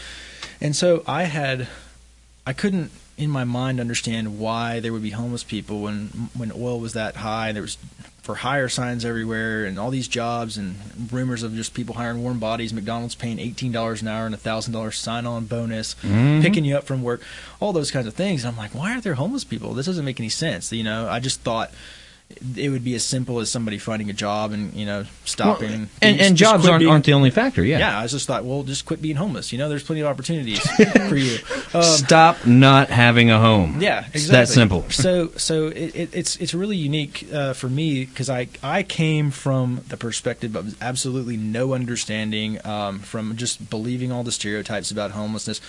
And 0.59 0.75
so 0.75 1.03
I 1.07 1.23
had 1.23 1.67
I 2.45 2.51
couldn't 2.51 2.91
in 3.17 3.29
my 3.29 3.45
mind 3.45 3.79
understand 3.79 4.39
why 4.39 4.79
there 4.81 4.91
would 4.91 5.03
be 5.03 5.11
homeless 5.11 5.43
people 5.43 5.81
when 5.81 6.07
when 6.35 6.51
oil 6.51 6.81
was 6.81 6.93
that 6.93 7.15
high. 7.15 7.53
There 7.53 7.61
was 7.61 7.77
for 8.23 8.35
hire 8.35 8.69
signs 8.69 9.03
everywhere 9.03 9.65
and 9.65 9.77
all 9.77 9.91
these 9.91 10.07
jobs 10.07 10.57
and 10.57 10.75
rumors 11.11 11.43
of 11.43 11.53
just 11.53 11.73
people 11.73 11.95
hiring 11.95 12.23
warm 12.23 12.39
bodies. 12.39 12.73
McDonald's 12.73 13.15
paying 13.15 13.37
eighteen 13.37 13.71
dollars 13.71 14.01
an 14.01 14.07
hour 14.07 14.25
and 14.25 14.33
a 14.33 14.37
thousand 14.37 14.71
dollars 14.73 14.97
sign 14.97 15.25
on 15.25 15.45
bonus, 15.45 15.95
mm-hmm. 15.95 16.41
picking 16.41 16.63
you 16.63 16.77
up 16.77 16.85
from 16.85 17.03
work, 17.03 17.21
all 17.59 17.73
those 17.73 17.91
kinds 17.91 18.07
of 18.07 18.13
things. 18.13 18.43
And 18.43 18.51
I'm 18.51 18.57
like, 18.57 18.73
why 18.73 18.91
aren't 18.91 19.03
there 19.03 19.15
homeless 19.15 19.43
people? 19.43 19.73
This 19.73 19.85
doesn't 19.85 20.05
make 20.05 20.21
any 20.21 20.29
sense. 20.29 20.71
You 20.71 20.83
know, 20.83 21.07
I 21.09 21.19
just 21.19 21.41
thought 21.41 21.71
it 22.57 22.69
would 22.69 22.83
be 22.83 22.95
as 22.95 23.03
simple 23.03 23.39
as 23.39 23.51
somebody 23.51 23.77
finding 23.77 24.09
a 24.09 24.13
job 24.13 24.51
and 24.51 24.73
you 24.73 24.85
know 24.85 25.05
stopping 25.25 25.69
Well, 25.71 25.87
and, 26.01 26.19
and 26.21 26.37
just 26.37 26.51
jobs 26.51 26.67
aren't, 26.67 26.79
being- 26.79 26.91
aren't 26.91 27.05
the 27.05 27.13
only 27.13 27.29
factor. 27.29 27.63
Yeah. 27.63 27.79
yeah. 27.79 27.99
I 27.99 28.07
just 28.07 28.27
thought, 28.27 28.43
well, 28.45 28.63
just 28.63 28.85
quit 28.85 29.01
being 29.01 29.15
homeless. 29.15 29.51
You 29.51 29.57
know, 29.59 29.69
there's 29.69 29.83
plenty 29.83 30.01
of 30.01 30.07
opportunities 30.07 30.59
for 31.09 31.15
you. 31.15 31.37
Um, 31.73 31.83
Stop 31.83 32.45
not 32.45 32.89
having 32.89 33.31
a 33.31 33.39
home. 33.39 33.81
yeah, 33.81 34.05
It's 34.13 34.25
exactly. 34.25 34.31
that 34.37 34.47
simple. 34.47 34.85
So, 34.89 35.29
so 35.37 35.67
it, 35.67 35.95
it, 35.95 36.09
it's 36.13 36.35
it's 36.37 36.53
really 36.53 36.77
unique 36.77 37.27
uh, 37.33 37.53
for 37.53 37.67
me 37.69 38.05
because 38.05 38.29
I 38.29 38.47
I 38.61 38.83
came 38.83 39.31
from 39.31 39.81
the 39.89 39.97
perspective 39.97 40.55
of 40.55 40.81
absolutely 40.81 41.35
no 41.37 41.73
understanding 41.73 42.63
um, 42.65 42.99
from 42.99 43.35
just 43.35 43.69
believing 43.69 44.11
all 44.11 44.23
the 44.23 44.31
stereotypes 44.31 44.91
about 44.91 45.11
homelessness. 45.11 45.59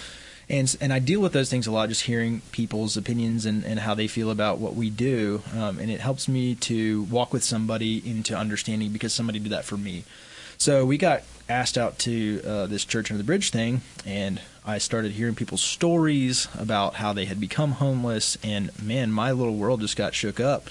And, 0.48 0.76
and 0.80 0.92
I 0.92 0.98
deal 0.98 1.20
with 1.20 1.32
those 1.32 1.50
things 1.50 1.66
a 1.66 1.72
lot, 1.72 1.88
just 1.88 2.02
hearing 2.02 2.42
people's 2.52 2.96
opinions 2.96 3.46
and, 3.46 3.64
and 3.64 3.80
how 3.80 3.94
they 3.94 4.06
feel 4.06 4.30
about 4.30 4.58
what 4.58 4.74
we 4.74 4.90
do. 4.90 5.42
Um, 5.56 5.78
and 5.78 5.90
it 5.90 6.00
helps 6.00 6.28
me 6.28 6.54
to 6.56 7.04
walk 7.04 7.32
with 7.32 7.42
somebody 7.42 8.02
into 8.08 8.36
understanding 8.36 8.90
because 8.90 9.14
somebody 9.14 9.38
did 9.38 9.52
that 9.52 9.64
for 9.64 9.76
me. 9.76 10.04
So 10.58 10.84
we 10.84 10.98
got 10.98 11.22
asked 11.48 11.76
out 11.76 11.98
to 12.00 12.42
uh, 12.46 12.66
this 12.66 12.84
church 12.84 13.10
under 13.10 13.18
the 13.18 13.26
bridge 13.26 13.50
thing, 13.50 13.82
and 14.06 14.40
I 14.66 14.78
started 14.78 15.12
hearing 15.12 15.34
people's 15.34 15.62
stories 15.62 16.48
about 16.58 16.94
how 16.94 17.12
they 17.12 17.26
had 17.26 17.38
become 17.38 17.72
homeless. 17.72 18.38
And 18.42 18.70
man, 18.82 19.12
my 19.12 19.30
little 19.32 19.56
world 19.56 19.80
just 19.80 19.96
got 19.96 20.14
shook 20.14 20.40
up, 20.40 20.68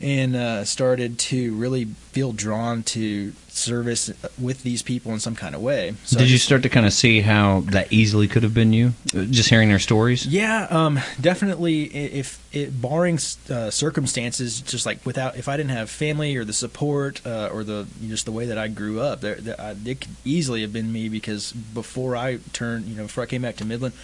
and 0.00 0.34
uh, 0.36 0.64
started 0.64 1.18
to 1.18 1.54
really 1.54 1.84
feel 1.84 2.32
drawn 2.32 2.82
to 2.82 3.32
service 3.48 4.10
with 4.38 4.64
these 4.64 4.82
people 4.82 5.12
in 5.12 5.20
some 5.20 5.36
kind 5.36 5.54
of 5.54 5.60
way. 5.60 5.94
So 6.04 6.18
I 6.18 6.22
Did 6.22 6.30
you 6.30 6.38
start 6.38 6.62
to 6.64 6.68
kind 6.68 6.86
of 6.86 6.92
see 6.92 7.20
how 7.20 7.60
that 7.66 7.92
easily 7.92 8.26
could 8.26 8.42
have 8.42 8.54
been 8.54 8.72
you, 8.72 8.94
Uh, 9.14 9.24
just 9.24 9.48
hearing 9.48 9.68
their 9.68 9.78
stories? 9.78 10.26
Yeah, 10.26 10.66
um, 10.70 10.98
definitely. 11.20 11.84
If 11.84 12.40
it, 12.52 12.80
barring 12.82 13.18
uh, 13.48 13.70
circumstances, 13.70 14.60
just 14.60 14.86
like 14.86 15.04
without, 15.06 15.36
if 15.36 15.48
I 15.48 15.56
didn't 15.56 15.70
have 15.70 15.88
family 15.88 16.36
or 16.36 16.44
the 16.44 16.52
support 16.52 17.24
uh, 17.24 17.50
or 17.52 17.62
the 17.62 17.86
just 18.08 18.24
the 18.24 18.32
way 18.32 18.46
that 18.46 18.58
I 18.58 18.68
grew 18.68 19.00
up, 19.00 19.20
there, 19.20 19.36
there, 19.36 19.60
I, 19.60 19.76
it 19.84 20.00
could 20.00 20.16
easily 20.24 20.62
have 20.62 20.72
been 20.72 20.92
me 20.92 21.08
because 21.08 21.52
before 21.52 22.16
I 22.16 22.38
turned, 22.52 22.86
you 22.94 23.00
know, 23.00 23.06
before 23.06 23.24
I 23.24 23.26
came 23.26 23.42
back 23.42 23.56
to 23.56 23.64
Midland, 23.64 23.94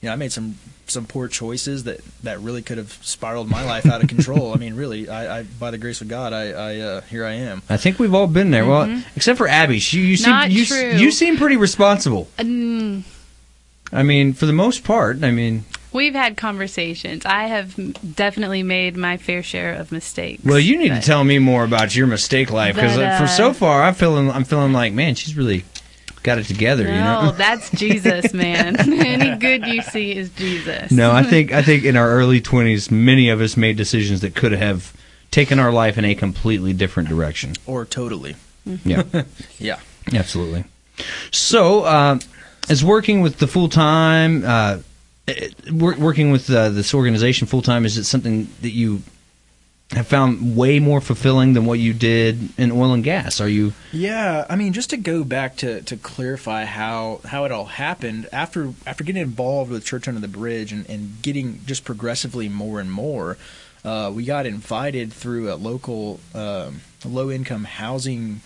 you 0.00 0.08
know, 0.08 0.12
I 0.12 0.16
made 0.16 0.32
some 0.32 0.56
some 0.86 1.04
poor 1.06 1.28
choices 1.28 1.84
that 1.84 2.00
that 2.22 2.38
really 2.40 2.62
could 2.62 2.78
have 2.78 2.92
spiraled 3.02 3.48
my 3.50 3.64
life 3.64 3.84
out 3.84 4.02
of 4.02 4.08
control. 4.08 4.54
I 4.54 4.56
mean, 4.56 4.74
really, 4.74 5.08
I, 5.08 5.40
I 5.40 5.42
by 5.42 5.70
the 5.70 5.78
grace 5.78 6.00
of 6.00 6.08
God, 6.08 6.32
I, 6.32 6.50
I 6.50 6.76
uh, 6.78 7.00
here 7.02 7.24
I 7.24 7.32
am. 7.32 7.62
I 7.68 7.76
think 7.76 7.98
we've 7.98 8.14
all 8.14 8.26
been 8.28 8.50
there. 8.50 8.64
Well, 8.64 9.02
except 9.16 9.38
for 9.38 9.48
Abby, 9.48 9.80
she, 9.80 10.00
you 10.00 10.16
seem 10.16 10.30
Not 10.30 10.50
you, 10.50 10.64
true. 10.64 10.92
you 10.92 11.10
seem 11.10 11.36
pretty 11.36 11.56
responsible. 11.56 12.28
Mm, 12.38 13.02
I 13.92 14.02
mean, 14.02 14.32
for 14.34 14.46
the 14.46 14.52
most 14.52 14.84
part. 14.84 15.24
I 15.24 15.32
mean, 15.32 15.64
we've 15.92 16.14
had 16.14 16.36
conversations. 16.36 17.26
I 17.26 17.46
have 17.48 17.74
definitely 18.14 18.62
made 18.62 18.96
my 18.96 19.16
fair 19.16 19.42
share 19.42 19.74
of 19.74 19.90
mistakes. 19.90 20.44
well, 20.44 20.60
you 20.60 20.78
need 20.78 20.90
but- 20.90 21.00
to 21.00 21.06
tell 21.06 21.24
me 21.24 21.40
more 21.40 21.64
about 21.64 21.96
your 21.96 22.06
mistake 22.06 22.52
life 22.52 22.76
because 22.76 22.96
uh, 22.96 23.18
for 23.18 23.26
so 23.26 23.52
far, 23.52 23.82
I'm 23.82 23.94
feeling 23.94 24.30
I'm 24.30 24.44
feeling 24.44 24.72
like 24.72 24.92
man, 24.92 25.16
she's 25.16 25.36
really 25.36 25.64
got 26.22 26.38
it 26.38 26.44
together. 26.44 26.84
No, 26.84 26.90
you 26.90 27.00
know. 27.00 27.32
that's 27.32 27.70
Jesus, 27.74 28.32
man. 28.32 28.76
Any 28.92 29.36
good 29.36 29.66
you 29.66 29.82
see 29.82 30.16
is 30.16 30.30
Jesus. 30.30 30.90
No, 30.90 31.12
I 31.12 31.22
think 31.22 31.52
I 31.52 31.62
think 31.62 31.84
in 31.84 31.96
our 31.96 32.08
early 32.10 32.40
twenties, 32.40 32.90
many 32.90 33.28
of 33.28 33.40
us 33.40 33.56
made 33.56 33.76
decisions 33.76 34.20
that 34.20 34.34
could 34.34 34.52
have 34.52 34.92
taken 35.30 35.58
our 35.58 35.72
life 35.72 35.98
in 35.98 36.04
a 36.04 36.14
completely 36.14 36.72
different 36.72 37.08
direction. 37.08 37.54
Or 37.66 37.84
totally, 37.84 38.36
Yeah, 38.84 39.02
yeah. 39.58 39.78
absolutely. 40.12 40.64
So, 41.30 41.82
uh, 41.82 42.18
as 42.68 42.84
working 42.84 43.20
with 43.20 43.38
the 43.38 43.46
full 43.46 43.68
time, 43.68 44.42
uh, 44.44 44.78
eh, 45.28 45.48
working 45.70 46.30
with 46.30 46.50
uh, 46.50 46.70
this 46.70 46.94
organization 46.94 47.46
full 47.46 47.62
time, 47.62 47.84
is 47.84 47.96
it 47.98 48.04
something 48.04 48.48
that 48.62 48.70
you 48.70 49.02
have 49.92 50.06
found 50.06 50.56
way 50.56 50.78
more 50.78 51.00
fulfilling 51.00 51.54
than 51.54 51.64
what 51.64 51.78
you 51.78 51.94
did 51.94 52.50
in 52.58 52.70
oil 52.70 52.92
and 52.92 53.02
gas? 53.02 53.40
Are 53.40 53.48
you? 53.48 53.72
Yeah, 53.90 54.44
I 54.48 54.56
mean, 54.56 54.72
just 54.74 54.90
to 54.90 54.96
go 54.96 55.24
back 55.24 55.56
to, 55.58 55.80
to 55.82 55.96
clarify 55.96 56.66
how, 56.66 57.20
how 57.24 57.44
it 57.44 57.52
all 57.52 57.64
happened 57.64 58.28
after 58.32 58.74
after 58.86 59.02
getting 59.02 59.22
involved 59.22 59.70
with 59.70 59.84
Church 59.84 60.06
Under 60.06 60.20
the 60.20 60.28
Bridge 60.28 60.72
and, 60.72 60.88
and 60.90 61.22
getting 61.22 61.60
just 61.64 61.84
progressively 61.84 62.48
more 62.48 62.80
and 62.80 62.92
more, 62.92 63.38
uh, 63.84 64.12
we 64.14 64.24
got 64.24 64.44
invited 64.44 65.12
through 65.12 65.50
a 65.52 65.56
local 65.56 66.20
um, 66.34 66.82
low 67.04 67.30
income 67.30 67.64
housing 67.64 68.42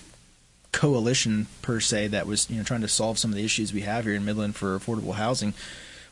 coalition 0.70 1.46
per 1.60 1.80
se 1.80 2.08
that 2.08 2.26
was 2.26 2.48
you 2.48 2.56
know 2.56 2.62
trying 2.62 2.80
to 2.80 2.88
solve 2.88 3.18
some 3.18 3.30
of 3.30 3.36
the 3.36 3.44
issues 3.44 3.72
we 3.72 3.82
have 3.82 4.04
here 4.04 4.14
in 4.14 4.24
Midland 4.24 4.54
for 4.54 4.78
affordable 4.78 5.14
housing. 5.14 5.54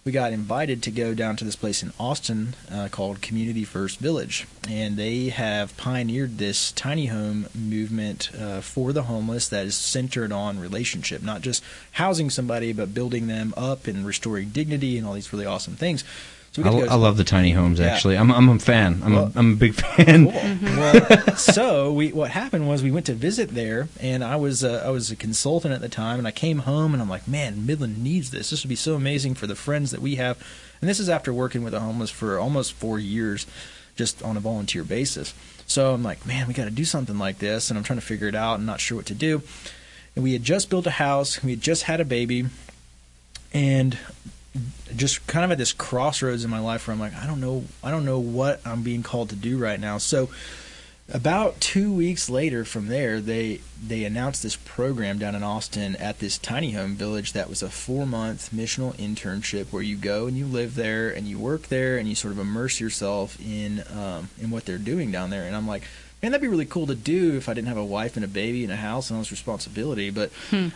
We 0.03 0.13
got 0.13 0.33
invited 0.33 0.83
to 0.85 0.91
go 0.91 1.13
down 1.13 1.37
to 1.37 1.45
this 1.45 1.57
place 1.57 1.83
in 1.83 1.93
Austin 2.01 2.55
uh, 2.73 2.89
called 2.91 3.21
Community 3.21 3.65
First 3.65 3.99
Village, 3.99 4.47
and 4.67 4.97
they 4.97 5.29
have 5.29 5.77
pioneered 5.77 6.39
this 6.39 6.73
tiny 6.73 7.07
home 7.07 7.49
movement 7.55 8.31
uh, 8.35 8.63
for 8.63 8.95
the 8.95 9.03
homeless 9.03 9.47
that 9.51 9.67
is 9.67 9.75
centered 9.75 10.33
on 10.33 10.59
relationship, 10.59 11.23
not 11.23 11.43
just 11.43 11.63
housing 11.93 12.31
somebody, 12.31 12.73
but 12.73 12.95
building 12.95 13.27
them 13.27 13.53
up 13.59 13.87
and 13.87 14.07
restoring 14.07 14.49
dignity 14.49 14.97
and 14.97 15.07
all 15.07 15.13
these 15.13 15.35
really 15.35 15.45
awesome 15.45 15.77
things. 15.77 16.03
So 16.53 16.63
we 16.63 16.69
I, 16.69 16.73
to 16.73 16.87
go 16.87 16.93
I 16.93 16.97
love 16.97 17.17
the 17.17 17.23
tiny 17.23 17.53
homes. 17.53 17.79
Yeah. 17.79 17.87
Actually, 17.87 18.17
I'm 18.19 18.33
I'm 18.33 18.49
a 18.49 18.59
fan. 18.59 19.01
I'm 19.05 19.13
Well- 19.15 19.33
a, 19.35 19.39
I'm 19.39 19.53
a 19.53 19.57
big 19.57 19.75
fan. 19.75 20.31
Cool. 20.31 20.79
Well, 20.79 21.37
so 21.37 21.93
we 21.93 22.13
what 22.13 22.31
happened 22.33 22.67
was 22.67 22.83
we 22.83 22.91
went 22.91 23.07
to 23.07 23.15
visit 23.15 23.51
there, 23.51 23.89
and 24.01 24.25
I 24.25 24.35
was 24.37 24.65
uh, 24.65 24.83
I 24.85 24.91
was 24.91 25.11
a 25.13 25.17
consultant 25.17 25.73
at 25.75 25.81
the 25.81 25.89
time, 25.89 26.19
and 26.19 26.27
I 26.27 26.33
came 26.33 26.61
home 26.61 26.93
and 26.93 27.01
I'm 27.03 27.09
like, 27.09 27.29
man, 27.29 27.67
Midland 27.67 28.03
needs 28.03 28.31
this. 28.33 28.51
This 28.51 28.65
would 28.65 28.69
be 28.69 28.75
so 28.77 28.95
amazing 28.97 29.35
for 29.37 29.47
the 29.47 29.55
friends 29.55 29.93
that 29.93 30.01
we 30.01 30.17
have, 30.17 30.39
and 30.81 30.91
this 30.91 30.99
is 30.99 31.09
after 31.09 31.33
working 31.33 31.63
with 31.63 31.73
the 31.73 31.81
homeless 31.81 32.11
for 32.11 32.39
almost 32.39 32.73
four 32.73 32.99
years, 32.99 33.47
just 33.97 34.21
on 34.23 34.37
a 34.37 34.41
volunteer 34.41 34.83
basis. 34.83 35.35
So 35.67 35.95
I'm 35.95 36.03
like, 36.03 36.27
man, 36.27 36.49
we 36.49 36.55
got 36.55 36.65
to 36.65 36.71
do 36.73 36.85
something 36.85 37.17
like 37.17 37.39
this, 37.39 37.71
and 37.71 37.79
I'm 37.79 37.85
trying 37.85 38.01
to 38.01 38.05
figure 38.05 38.27
it 38.27 38.35
out 38.35 38.55
and 38.57 38.67
not 38.67 38.81
sure 38.81 38.97
what 38.97 39.07
to 39.07 39.15
do. 39.15 39.43
And 40.17 40.25
we 40.25 40.33
had 40.33 40.43
just 40.43 40.69
built 40.69 40.85
a 40.89 40.91
house, 40.91 41.45
we 41.45 41.53
had 41.53 41.61
just 41.61 41.85
had 41.85 42.01
a 42.01 42.05
baby, 42.05 42.47
and 43.55 43.97
just 44.97 45.27
kind 45.27 45.45
of 45.45 45.51
at 45.51 45.59
this 45.59 45.73
crossroads 45.73 46.45
in 46.45 46.51
my 46.51 46.61
life 46.61 46.87
where 46.87 46.95
I'm 46.95 47.01
like, 47.01 47.15
I 47.15 47.27
don't 47.27 47.41
know, 47.41 47.65
I 47.83 47.91
don't 47.91 48.05
know 48.05 48.19
what 48.19 48.61
I'm 48.67 48.83
being 48.83 49.03
called 49.03 49.31
to 49.31 49.37
do 49.37 49.59
right 49.59 49.79
now. 49.79 49.99
So 49.99 50.29
about 51.13 51.61
two 51.61 51.93
weeks 51.93 52.31
later 52.31 52.65
from 52.65 52.87
there, 52.87 53.21
they 53.21 53.61
they 53.85 54.05
announced 54.05 54.43
this 54.43 54.57
program 54.57 55.19
down 55.19 55.35
in 55.35 55.43
Austin 55.43 55.97
at 55.97 56.19
this 56.19 56.39
tiny 56.39 56.73
home 56.73 56.95
village 56.95 57.33
that 57.33 57.49
was 57.49 57.63
a 57.63 57.69
four 57.69 58.07
month 58.07 58.51
missional 58.53 58.95
internship 58.95 59.67
where 59.73 59.83
you 59.83 59.97
go 59.97 60.27
and 60.27 60.37
you 60.37 60.47
live 60.47 60.75
there 60.75 61.11
and 61.11 61.27
you 61.27 61.39
work 61.39 61.63
there 61.63 61.99
and 61.99 62.09
you 62.09 62.15
sort 62.15 62.33
of 62.33 62.39
immerse 62.39 62.81
yourself 62.81 63.39
in 63.41 63.83
um, 63.93 64.29
in 64.41 64.51
what 64.51 64.67
they're 64.67 64.79
doing 64.79 65.11
down 65.11 65.31
there. 65.31 65.45
And 65.45 65.55
I'm 65.57 65.69
like. 65.69 65.83
Man, 66.23 66.33
that'd 66.33 66.43
be 66.43 66.49
really 66.49 66.67
cool 66.67 66.87
to 66.87 66.95
do 66.95 67.37
if 67.37 67.49
I 67.49 67.55
didn't 67.55 67.69
have 67.69 67.79
a 67.79 67.85
wife 67.85 68.17
and 68.17 68.25
a 68.25 68.29
baby 68.29 68.63
and 68.63 68.73
a 68.73 68.77
house 68.77 69.09
and 69.09 69.17
all 69.17 69.23
this 69.23 69.31
responsibility. 69.31 70.11
But 70.11 70.31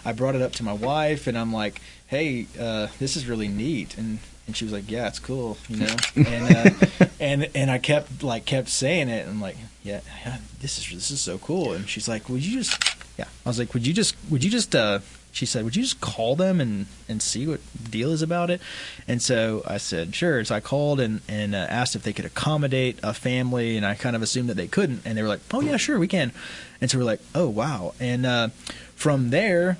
I 0.04 0.12
brought 0.12 0.34
it 0.34 0.40
up 0.42 0.52
to 0.52 0.62
my 0.62 0.72
wife, 0.72 1.26
and 1.26 1.36
I'm 1.36 1.52
like, 1.52 1.82
"Hey, 2.06 2.46
uh, 2.58 2.88
this 2.98 3.14
is 3.16 3.26
really 3.26 3.48
neat." 3.48 3.98
And 3.98 4.20
and 4.46 4.56
she 4.56 4.64
was 4.64 4.72
like, 4.72 4.90
"Yeah, 4.90 5.06
it's 5.08 5.18
cool," 5.18 5.58
you 5.68 5.78
know. 5.78 5.96
and 6.16 6.56
uh, 6.56 7.06
and 7.20 7.50
and 7.54 7.70
I 7.70 7.78
kept 7.78 8.22
like 8.22 8.46
kept 8.46 8.68
saying 8.68 9.08
it, 9.10 9.26
and 9.26 9.30
I'm 9.32 9.40
like, 9.40 9.56
"Yeah, 9.82 10.00
yeah, 10.24 10.38
this 10.60 10.78
is 10.78 10.90
this 10.94 11.10
is 11.10 11.20
so 11.20 11.36
cool." 11.38 11.72
And 11.72 11.88
she's 11.88 12.08
like, 12.08 12.28
"Would 12.30 12.44
you 12.44 12.58
just?" 12.58 12.96
Yeah, 13.18 13.26
I 13.44 13.48
was 13.48 13.58
like, 13.58 13.74
"Would 13.74 13.86
you 13.86 13.92
just? 13.92 14.16
Would 14.30 14.42
you 14.42 14.50
just?" 14.50 14.74
Uh, 14.74 15.00
she 15.34 15.46
said, 15.46 15.64
"Would 15.64 15.76
you 15.76 15.82
just 15.82 16.00
call 16.00 16.36
them 16.36 16.60
and 16.60 16.86
and 17.08 17.20
see 17.20 17.46
what 17.46 17.60
deal 17.90 18.10
is 18.10 18.22
about 18.22 18.50
it?" 18.50 18.60
And 19.08 19.20
so 19.20 19.62
I 19.66 19.78
said, 19.78 20.14
"Sure." 20.14 20.42
So 20.44 20.54
I 20.54 20.60
called 20.60 21.00
and 21.00 21.20
and 21.28 21.54
uh, 21.54 21.66
asked 21.68 21.96
if 21.96 22.04
they 22.04 22.12
could 22.12 22.24
accommodate 22.24 23.00
a 23.02 23.12
family, 23.12 23.76
and 23.76 23.84
I 23.84 23.96
kind 23.96 24.14
of 24.14 24.22
assumed 24.22 24.48
that 24.48 24.56
they 24.56 24.68
couldn't, 24.68 25.02
and 25.04 25.18
they 25.18 25.22
were 25.22 25.28
like, 25.28 25.40
"Oh 25.52 25.60
yeah, 25.60 25.76
sure, 25.76 25.98
we 25.98 26.08
can." 26.08 26.32
And 26.80 26.90
so 26.90 26.98
we're 26.98 27.04
like, 27.04 27.20
"Oh 27.34 27.48
wow!" 27.48 27.94
And 28.00 28.24
uh, 28.24 28.48
from 28.94 29.30
there, 29.30 29.76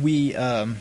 we. 0.00 0.34
Um, 0.36 0.78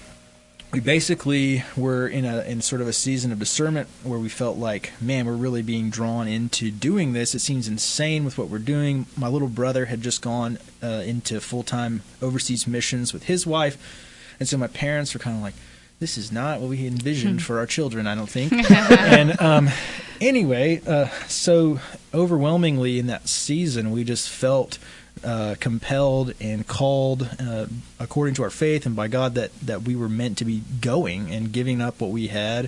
we 0.71 0.79
basically 0.79 1.65
were 1.75 2.07
in 2.07 2.23
a 2.23 2.43
in 2.43 2.62
sort 2.62 2.81
of 2.81 2.88
a 2.88 2.93
season 2.93 3.34
of 3.34 3.39
discernment 3.39 3.89
where 4.03 4.17
we 4.17 4.29
felt 4.29 4.57
like, 4.57 4.93
man, 5.01 5.25
we're 5.25 5.34
really 5.34 5.62
being 5.62 5.89
drawn 5.89 6.29
into 6.29 6.71
doing 6.71 7.12
this. 7.12 7.36
It 7.36 7.39
seems 7.39 7.67
insane 7.67 8.23
with 8.23 8.38
what 8.38 8.47
we're 8.47 8.60
doing. 8.60 9.05
My 9.17 9.27
little 9.27 9.49
brother 9.49 9.86
had 9.86 10.01
just 10.01 10.21
gone 10.21 10.60
uh, 10.81 11.03
into 11.05 11.41
full 11.41 11.63
time 11.63 12.03
overseas 12.21 12.67
missions 12.67 13.12
with 13.12 13.23
his 13.23 13.45
wife, 13.45 13.77
and 14.41 14.49
so 14.49 14.58
my 14.58 14.65
parents 14.65 15.13
were 15.13 15.19
kind 15.19 15.38
of 15.38 15.43
like, 15.43 15.54
this 15.99 16.17
is 16.17 16.32
not 16.32 16.62
what 16.62 16.69
we 16.71 16.88
envisioned 16.88 17.43
for 17.43 17.60
our 17.60 17.67
children. 17.67 18.08
I 18.08 18.15
don't 18.15 18.27
think. 18.27 18.51
and 18.91 19.39
um, 19.39 19.69
anyway, 20.19 20.82
uh, 20.88 21.10
so 21.27 21.80
overwhelmingly 22.12 22.97
in 22.97 23.06
that 23.06 23.27
season, 23.30 23.91
we 23.91 24.04
just 24.04 24.27
felt 24.30 24.80
uh, 25.23 25.54
compelled 25.60 26.34
and 26.41 26.65
called 26.65 27.30
uh, 27.39 27.67
according 27.99 28.34
to 28.34 28.41
our 28.41 28.49
faith 28.49 28.88
and 28.88 28.95
by 28.95 29.08
God 29.08 29.36
that 29.36 29.51
that 29.60 29.84
we 29.84 29.95
were 29.95 30.10
meant 30.10 30.39
to 30.39 30.45
be 30.45 30.63
going 30.80 31.30
and 31.30 31.51
giving 31.51 31.80
up 31.80 32.01
what 32.01 32.10
we 32.10 32.25
had. 32.25 32.67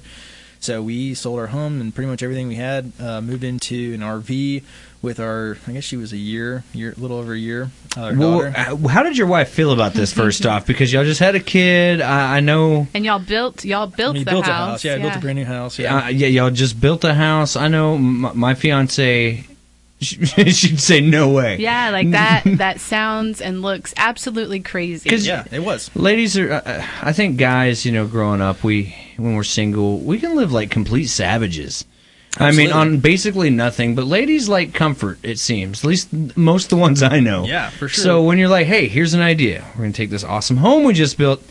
So 0.63 0.81
we 0.81 1.13
sold 1.13 1.39
our 1.39 1.47
home 1.47 1.81
and 1.81 1.93
pretty 1.93 2.09
much 2.09 2.23
everything 2.23 2.47
we 2.47 2.55
had, 2.55 2.91
uh, 2.99 3.19
moved 3.21 3.43
into 3.43 3.93
an 3.93 3.99
RV 4.01 4.63
with 5.01 5.19
our. 5.19 5.57
I 5.67 5.73
guess 5.73 5.83
she 5.83 5.97
was 5.97 6.13
a 6.13 6.17
year, 6.17 6.63
year, 6.73 6.93
a 6.97 6.99
little 7.01 7.17
over 7.17 7.33
a 7.33 7.37
year. 7.37 7.69
Uh, 7.97 8.13
Well, 8.15 8.39
daughter. 8.39 8.53
uh, 8.55 8.87
how 8.87 9.03
did 9.03 9.17
your 9.17 9.27
wife 9.27 9.49
feel 9.49 9.71
about 9.73 9.93
this 9.93 10.13
first 10.13 10.45
off? 10.51 10.65
Because 10.65 10.93
y'all 10.93 11.03
just 11.03 11.19
had 11.19 11.35
a 11.35 11.41
kid. 11.41 11.99
I, 11.99 12.37
I 12.37 12.39
know. 12.39 12.87
And 12.93 13.03
y'all 13.03 13.19
built 13.19 13.65
y'all 13.65 13.87
built 13.87 14.13
we 14.13 14.23
the 14.23 14.31
built 14.31 14.45
house. 14.45 14.53
a 14.53 14.71
house. 14.71 14.85
Yeah, 14.85 14.93
I 14.95 14.97
built 14.99 15.15
a 15.17 15.19
brand 15.19 15.37
new 15.39 15.45
house. 15.45 15.77
Yeah. 15.77 16.05
Uh, 16.05 16.07
yeah, 16.07 16.27
y'all 16.27 16.49
just 16.49 16.79
built 16.79 17.03
a 17.03 17.13
house. 17.13 17.55
I 17.57 17.67
know 17.67 17.97
my, 17.97 18.31
my 18.33 18.53
fiance. 18.53 19.43
she'd 19.99 20.79
say 20.79 21.01
no 21.01 21.29
way. 21.29 21.57
Yeah, 21.57 21.89
like 21.91 22.11
that. 22.11 22.43
that 22.45 22.79
sounds 22.81 23.41
and 23.41 23.61
looks 23.61 23.93
absolutely 23.97 24.59
crazy. 24.61 25.09
'Cause- 25.09 25.25
Yeah, 25.25 25.43
it 25.51 25.59
was. 25.63 25.89
Ladies 25.95 26.37
are. 26.37 26.53
Uh, 26.53 26.85
I 27.01 27.11
think 27.13 27.37
guys, 27.37 27.85
you 27.85 27.91
know, 27.91 28.05
growing 28.07 28.41
up, 28.41 28.63
we 28.63 28.95
when 29.17 29.35
we're 29.35 29.43
single, 29.43 29.99
we 29.99 30.19
can 30.19 30.35
live 30.35 30.51
like 30.51 30.69
complete 30.71 31.07
savages. 31.07 31.85
I 32.37 32.51
mean, 32.51 32.71
on 32.71 32.97
basically 32.99 33.49
nothing. 33.51 33.93
But 33.93 34.05
ladies 34.05 34.49
like 34.49 34.73
comfort. 34.73 35.19
It 35.23 35.37
seems, 35.37 35.83
at 35.83 35.87
least 35.87 36.11
most 36.35 36.65
of 36.65 36.69
the 36.71 36.77
ones 36.77 37.03
I 37.03 37.19
know. 37.19 37.45
Yeah, 37.45 37.69
for 37.69 37.87
sure. 37.87 38.03
So 38.03 38.23
when 38.23 38.39
you're 38.39 38.49
like, 38.49 38.65
"Hey, 38.65 38.87
here's 38.87 39.13
an 39.13 39.21
idea. 39.21 39.63
We're 39.75 39.83
gonna 39.83 39.93
take 39.93 40.09
this 40.09 40.23
awesome 40.23 40.57
home 40.57 40.83
we 40.83 40.93
just 40.93 41.17
built, 41.17 41.43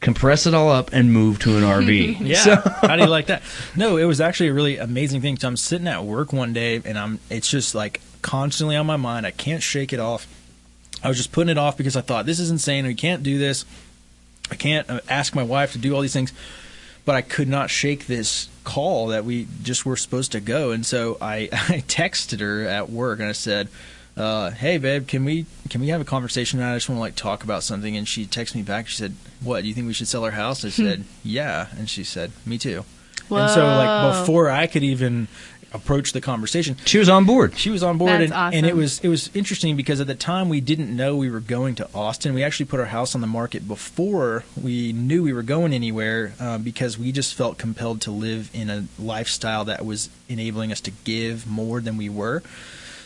compress 0.00 0.46
it 0.46 0.52
all 0.52 0.70
up, 0.70 0.92
and 0.92 1.10
move 1.12 1.38
to 1.40 1.56
an 1.56 1.62
RV." 1.62 2.20
Yeah. 2.26 2.36
So, 2.36 2.56
How 2.56 2.96
do 2.96 3.02
you 3.02 3.08
like 3.08 3.26
that? 3.26 3.42
No, 3.74 3.96
it 3.96 4.04
was 4.04 4.20
actually 4.20 4.48
a 4.48 4.52
really 4.52 4.76
amazing 4.76 5.22
thing. 5.22 5.38
So 5.38 5.48
I'm 5.48 5.56
sitting 5.56 5.88
at 5.88 6.04
work 6.04 6.32
one 6.34 6.52
day 6.52 6.82
and 6.84 6.98
I'm 6.98 7.18
it's 7.30 7.48
just 7.50 7.74
like 7.74 8.02
constantly 8.20 8.76
on 8.76 8.84
my 8.86 8.96
mind. 8.98 9.26
I 9.26 9.30
can't 9.30 9.62
shake 9.62 9.94
it 9.94 10.00
off. 10.00 10.26
I 11.02 11.08
was 11.08 11.16
just 11.16 11.32
putting 11.32 11.50
it 11.50 11.58
off 11.58 11.76
because 11.78 11.96
I 11.96 12.00
thought 12.02 12.26
this 12.26 12.38
is 12.38 12.50
insane. 12.50 12.86
We 12.86 12.94
can't 12.94 13.22
do 13.22 13.38
this. 13.38 13.64
I 14.50 14.56
can't 14.56 14.88
uh, 14.90 15.00
ask 15.08 15.34
my 15.34 15.42
wife 15.42 15.72
to 15.72 15.78
do 15.78 15.94
all 15.94 16.00
these 16.00 16.12
things. 16.12 16.32
But 17.04 17.16
I 17.16 17.22
could 17.22 17.48
not 17.48 17.68
shake 17.68 18.06
this 18.06 18.48
call 18.62 19.08
that 19.08 19.24
we 19.24 19.48
just 19.62 19.84
were 19.84 19.96
supposed 19.96 20.32
to 20.32 20.40
go. 20.40 20.70
And 20.70 20.86
so 20.86 21.18
I, 21.20 21.36
I 21.52 21.82
texted 21.88 22.40
her 22.40 22.64
at 22.64 22.90
work 22.90 23.18
and 23.18 23.28
I 23.28 23.32
said, 23.32 23.68
uh, 24.16 24.50
"Hey, 24.50 24.78
babe, 24.78 25.08
can 25.08 25.24
we 25.24 25.46
can 25.68 25.80
we 25.80 25.88
have 25.88 26.00
a 26.00 26.04
conversation? 26.04 26.60
I 26.60 26.74
just 26.76 26.88
want 26.88 26.98
to 26.98 27.00
like 27.00 27.16
talk 27.16 27.42
about 27.42 27.62
something." 27.62 27.96
And 27.96 28.06
she 28.06 28.26
texted 28.26 28.56
me 28.56 28.62
back. 28.62 28.86
She 28.88 28.96
said, 28.96 29.14
"What? 29.42 29.62
Do 29.62 29.68
you 29.68 29.74
think 29.74 29.86
we 29.86 29.94
should 29.94 30.08
sell 30.08 30.24
our 30.24 30.30
house?" 30.30 30.64
I 30.64 30.68
said, 30.70 31.04
"Yeah." 31.24 31.68
And 31.76 31.88
she 31.88 32.04
said, 32.04 32.30
"Me 32.46 32.58
too." 32.58 32.84
And 33.30 33.50
so, 33.50 33.64
like 33.64 34.20
before 34.20 34.50
I 34.50 34.66
could 34.66 34.82
even 34.82 35.26
approach 35.74 36.12
the 36.12 36.20
conversation, 36.20 36.76
she 36.84 36.98
was 36.98 37.08
on 37.08 37.24
board. 37.24 37.56
she 37.56 37.70
was 37.70 37.82
on 37.82 37.98
board, 37.98 38.10
That's 38.12 38.24
and, 38.24 38.32
awesome. 38.32 38.58
and 38.58 38.66
it 38.66 38.76
was 38.76 39.00
it 39.00 39.08
was 39.08 39.30
interesting 39.34 39.76
because 39.76 40.00
at 40.00 40.06
the 40.06 40.14
time 40.14 40.48
we 40.48 40.60
didn't 40.60 40.94
know 40.94 41.16
we 41.16 41.30
were 41.30 41.40
going 41.40 41.74
to 41.76 41.88
Austin. 41.94 42.34
We 42.34 42.42
actually 42.44 42.66
put 42.66 42.80
our 42.80 42.86
house 42.86 43.14
on 43.14 43.20
the 43.20 43.26
market 43.26 43.66
before 43.66 44.44
we 44.60 44.92
knew 44.92 45.22
we 45.22 45.32
were 45.32 45.42
going 45.42 45.72
anywhere 45.72 46.34
uh, 46.40 46.58
because 46.58 46.98
we 46.98 47.12
just 47.12 47.34
felt 47.34 47.58
compelled 47.58 48.00
to 48.02 48.10
live 48.10 48.50
in 48.52 48.70
a 48.70 48.86
lifestyle 48.98 49.64
that 49.64 49.84
was 49.84 50.08
enabling 50.28 50.72
us 50.72 50.80
to 50.82 50.90
give 51.04 51.46
more 51.46 51.80
than 51.80 51.96
we 51.96 52.08
were. 52.08 52.42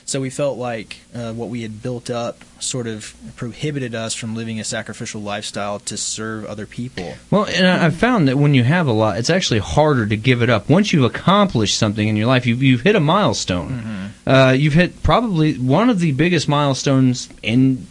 So 0.09 0.21
we 0.21 0.31
felt 0.31 0.57
like 0.57 0.99
uh, 1.13 1.33
what 1.33 1.49
we 1.49 1.63
had 1.63 1.83
built 1.83 2.11
up 2.11 2.39
sort 2.61 2.87
of 2.87 3.13
prohibited 3.35 3.93
us 3.93 4.15
from 4.15 4.37
living 4.37 4.61
a 4.61 4.65
sacrificial 4.65 5.21
lifestyle 5.21 5.81
to 5.81 5.97
serve 5.97 6.45
other 6.47 6.65
people. 6.65 7.15
Well, 7.29 7.47
and 7.47 7.67
I- 7.67 7.87
I've 7.87 7.97
found 7.97 8.29
that 8.29 8.39
when 8.39 8.55
you 8.55 8.63
have 8.63 8.87
a 8.87 8.93
lot, 8.93 9.19
it's 9.19 9.31
actually 9.31 9.59
harder 9.59 10.07
to 10.07 10.17
give 10.17 10.43
it 10.43 10.49
up. 10.49 10.71
Once 10.71 10.93
you've 10.93 11.03
accomplished 11.05 11.77
something 11.77 12.07
in 12.07 12.15
your 12.17 12.29
life, 12.29 12.47
you've, 12.47 12.63
you've 12.63 12.83
hit 12.83 12.95
a 12.95 13.01
milestone. 13.01 14.13
Uh, 14.25 14.55
you've 14.57 14.75
hit 14.75 15.03
probably 15.03 15.55
one 15.59 15.91
of 15.91 15.99
the 15.99 16.13
biggest 16.13 16.49
milestones 16.49 17.29
in 17.43 17.87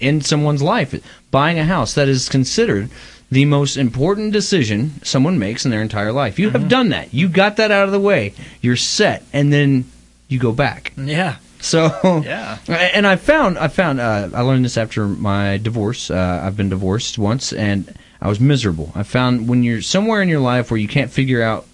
in 0.00 0.20
someone's 0.20 0.60
life. 0.62 0.94
Buying 1.30 1.58
a 1.58 1.64
house 1.64 1.94
that 1.94 2.08
is 2.08 2.28
considered 2.28 2.90
the 3.30 3.46
most 3.46 3.78
important 3.78 4.34
decision 4.34 5.00
someone 5.02 5.38
makes 5.38 5.64
in 5.64 5.70
their 5.70 5.80
entire 5.82 6.12
life. 6.12 6.38
You 6.38 6.50
have 6.50 6.68
done 6.68 6.90
that. 6.90 7.14
You 7.14 7.26
got 7.28 7.56
that 7.56 7.70
out 7.70 7.86
of 7.86 7.92
the 7.92 8.00
way. 8.00 8.34
You're 8.60 8.76
set, 8.76 9.24
and 9.32 9.50
then 9.50 9.86
you 10.28 10.38
go 10.38 10.52
back. 10.52 10.92
Yeah, 10.96 11.36
So 11.64 12.22
Yeah. 12.24 12.58
and 12.68 13.06
I 13.06 13.16
found 13.16 13.58
I 13.58 13.68
found 13.68 14.00
uh, 14.00 14.28
I 14.34 14.42
learned 14.42 14.64
this 14.64 14.76
after 14.76 15.08
my 15.08 15.56
divorce. 15.56 16.10
Uh, 16.10 16.42
I've 16.44 16.56
been 16.56 16.68
divorced 16.68 17.18
once, 17.18 17.52
and 17.52 17.92
I 18.20 18.28
was 18.28 18.38
miserable. 18.38 18.92
I 18.94 19.02
found 19.02 19.48
when 19.48 19.62
you're 19.62 19.82
somewhere 19.82 20.20
in 20.22 20.28
your 20.28 20.40
life 20.40 20.70
where 20.70 20.78
you 20.78 20.88
can't 20.88 21.10
figure 21.10 21.42
out 21.42 21.66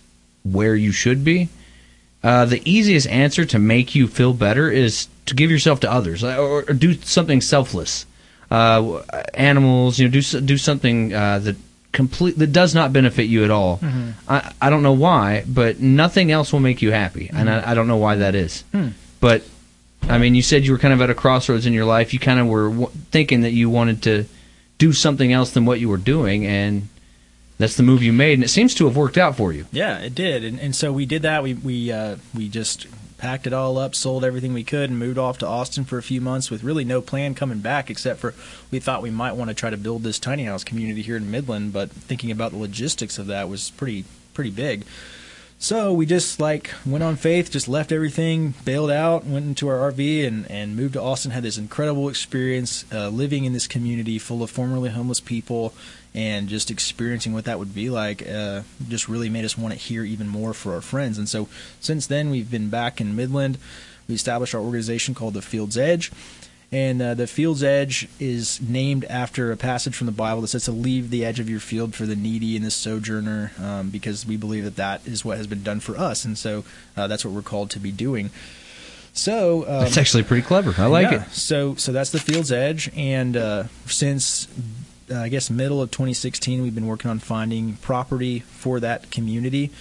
where 0.45 0.75
you 0.75 0.93
should 0.93 1.25
be, 1.25 1.49
uh, 2.23 2.45
the 2.45 2.63
easiest 2.71 3.09
answer 3.09 3.45
to 3.47 3.59
make 3.59 3.95
you 3.95 4.07
feel 4.07 4.33
better 4.33 4.71
is 4.71 5.09
to 5.27 5.35
give 5.35 5.51
yourself 5.51 5.81
to 5.81 5.91
others, 5.91 6.23
or, 6.23 6.65
or 6.69 6.73
do 6.73 6.95
something 6.95 7.41
selfless. 7.41 8.07
Uh, 8.51 9.03
animals, 9.35 9.99
you 9.99 10.09
know, 10.09 10.13
do 10.13 10.23
do 10.41 10.57
something 10.59 11.13
uh, 11.15 11.39
that 11.41 11.57
complete 11.93 12.39
that 12.39 12.53
does 12.53 12.75
not 12.75 12.93
benefit 12.93 13.25
you 13.25 13.45
at 13.45 13.51
all. 13.51 13.81
I 14.29 14.53
I 14.61 14.71
don't 14.71 14.83
know 14.83 14.93
why, 14.93 15.45
but 15.47 15.81
nothing 15.81 16.31
else 16.31 16.53
will 16.53 16.61
make 16.61 16.83
you 16.83 16.93
happy, 16.93 17.31
and 17.33 17.49
I, 17.51 17.73
I 17.73 17.75
don't 17.75 17.89
know 17.89 17.97
why 17.97 18.17
that 18.17 18.35
is. 18.35 18.65
But 19.21 19.43
I 20.09 20.19
mean, 20.19 20.35
you 20.35 20.43
said 20.43 20.65
you 20.65 20.73
were 20.73 20.79
kind 20.79 20.95
of 20.95 21.01
at 21.01 21.11
a 21.11 21.15
crossroads 21.15 21.67
in 21.67 21.73
your 21.73 21.85
life. 21.85 22.13
You 22.13 22.19
kind 22.19 22.41
of 22.41 22.47
were 22.47 22.69
w- 22.69 22.91
thinking 23.11 23.43
that 23.43 23.53
you 23.53 23.71
wanted 23.71 24.03
to 24.05 24.25
do 24.79 24.93
something 24.93 25.33
else 25.33 25.53
than 25.53 25.67
what 25.67 25.79
you 25.79 25.89
were 25.89 25.99
doing, 25.99 26.47
and 26.47 26.89
that's 27.59 27.77
the 27.77 27.83
move 27.83 28.03
you 28.03 28.13
made, 28.13 28.35
and 28.35 28.45
it 28.45 28.49
seems 28.49 28.75
to 28.77 28.87
have 28.87 28.97
worked 28.97 29.19
out 29.19 29.37
for 29.37 29.53
you. 29.53 29.67
Yeah, 29.71 29.99
it 29.99 30.15
did, 30.15 30.45
and, 30.45 30.59
and 30.59 30.75
so 30.75 30.93
we 30.93 31.07
did 31.07 31.23
that. 31.23 31.43
We 31.43 31.55
we 31.55 31.93
uh, 31.93 32.17
we 32.35 32.49
just 32.49 32.87
packed 33.19 33.47
it 33.47 33.53
all 33.53 33.77
up, 33.77 33.95
sold 33.95 34.25
everything 34.25 34.55
we 34.55 34.65
could, 34.65 34.89
and 34.89 34.99
moved 34.99 35.19
off 35.19 35.37
to 35.39 35.47
Austin 35.47 35.85
for 35.85 35.99
a 35.99 36.03
few 36.03 36.23
months 36.23 36.51
with 36.51 36.65
really 36.65 36.85
no 36.85 37.03
plan 37.03 37.35
coming 37.35 37.59
back, 37.59 37.91
except 37.91 38.19
for 38.19 38.35
we 38.71 38.81
thought 38.81 39.03
we 39.03 39.11
might 39.11 39.33
want 39.33 39.51
to 39.51 39.55
try 39.55 39.69
to 39.69 39.77
build 39.77 40.03
this 40.03 40.19
tiny 40.19 40.45
house 40.45 40.65
community 40.65 41.03
here 41.03 41.17
in 41.17 41.31
Midland. 41.31 41.75
But 41.75 41.91
thinking 41.91 42.31
about 42.31 42.53
the 42.53 42.59
logistics 42.59 43.19
of 43.19 43.27
that 43.27 43.49
was 43.49 43.71
pretty 43.71 44.07
pretty 44.33 44.51
big. 44.51 44.85
So 45.63 45.93
we 45.93 46.07
just 46.07 46.41
like 46.41 46.71
went 46.87 47.05
on 47.05 47.17
faith, 47.17 47.51
just 47.51 47.69
left 47.69 47.93
everything, 47.93 48.55
bailed 48.65 48.91
out, 48.91 49.27
went 49.27 49.45
into 49.45 49.69
our 49.69 49.93
RV, 49.93 50.27
and, 50.27 50.51
and 50.51 50.75
moved 50.75 50.95
to 50.95 51.03
Austin. 51.03 51.33
Had 51.33 51.43
this 51.43 51.59
incredible 51.59 52.09
experience 52.09 52.87
uh, 52.91 53.11
living 53.11 53.45
in 53.45 53.53
this 53.53 53.67
community 53.67 54.19
full 54.19 54.43
of 54.43 54.51
formerly 54.51 54.89
homeless 54.89 55.21
people, 55.21 55.75
and 56.15 56.49
just 56.49 56.71
experiencing 56.71 57.35
what 57.35 57.45
that 57.45 57.59
would 57.59 57.75
be 57.75 57.91
like. 57.91 58.27
Uh, 58.27 58.63
just 58.89 59.07
really 59.07 59.29
made 59.29 59.45
us 59.45 59.59
want 59.59 59.75
to 59.75 59.79
hear 59.79 60.03
even 60.03 60.29
more 60.29 60.55
for 60.55 60.73
our 60.73 60.81
friends. 60.81 61.19
And 61.19 61.29
so 61.29 61.47
since 61.79 62.07
then, 62.07 62.31
we've 62.31 62.51
been 62.51 62.71
back 62.71 62.99
in 62.99 63.15
Midland. 63.15 63.59
We 64.09 64.15
established 64.15 64.55
our 64.55 64.63
organization 64.63 65.15
called 65.15 65.35
the 65.35 65.43
Field's 65.43 65.77
Edge. 65.77 66.11
And 66.73 67.03
uh, 67.03 67.15
the 67.15 67.27
field's 67.27 67.65
edge 67.65 68.09
is 68.21 68.61
named 68.61 69.05
after 69.07 69.51
a 69.51 69.57
passage 69.57 69.97
from 69.97 70.07
the 70.07 70.13
Bible 70.13 70.43
that 70.43 70.49
says 70.49 70.67
to 70.67 70.73
leave 70.73 71.11
the 71.11 71.25
edge 71.25 71.41
of 71.41 71.51
your 71.51 71.59
field 71.59 71.97
for 71.97 72.07
the 72.07 72.15
needy 72.15 72.55
and 72.55 72.65
the 72.65 72.71
sojourner, 72.71 73.51
um, 73.61 73.91
because 73.91 74.25
we 74.25 74.37
believe 74.37 74.63
that 74.63 74.77
that 74.77 75.05
is 75.05 75.25
what 75.25 75.37
has 75.37 75.49
been 75.49 75.65
done 75.65 75.81
for 75.81 75.97
us, 75.97 76.25
and 76.25 76.39
so 76.39 76.65
uh, 76.97 77.09
that's 77.09 77.25
what 77.25 77.35
we're 77.35 77.43
called 77.43 77.71
to 77.71 77.81
be 77.81 77.91
doing. 77.91 78.31
So 79.13 79.63
um, 79.63 79.83
That's 79.83 79.97
actually 79.97 80.23
pretty 80.23 80.47
clever. 80.47 80.73
I 80.81 80.87
like 80.87 81.11
yeah, 81.11 81.25
it. 81.25 81.31
So 81.33 81.75
so 81.75 81.91
that's 81.91 82.11
the 82.11 82.21
field's 82.21 82.53
edge, 82.53 82.89
and 82.95 83.37
uh, 83.37 83.65
since 83.87 84.47
uh, 85.11 85.17
I 85.17 85.29
guess 85.29 85.51
middle 85.51 85.83
of 85.83 85.91
2016, 85.91 86.63
we've 86.63 86.75
been 86.75 86.87
working 86.87 87.11
on 87.11 87.19
finding 87.19 87.75
property 87.79 88.41
for 88.41 88.79
that 88.79 89.11
community, 89.11 89.73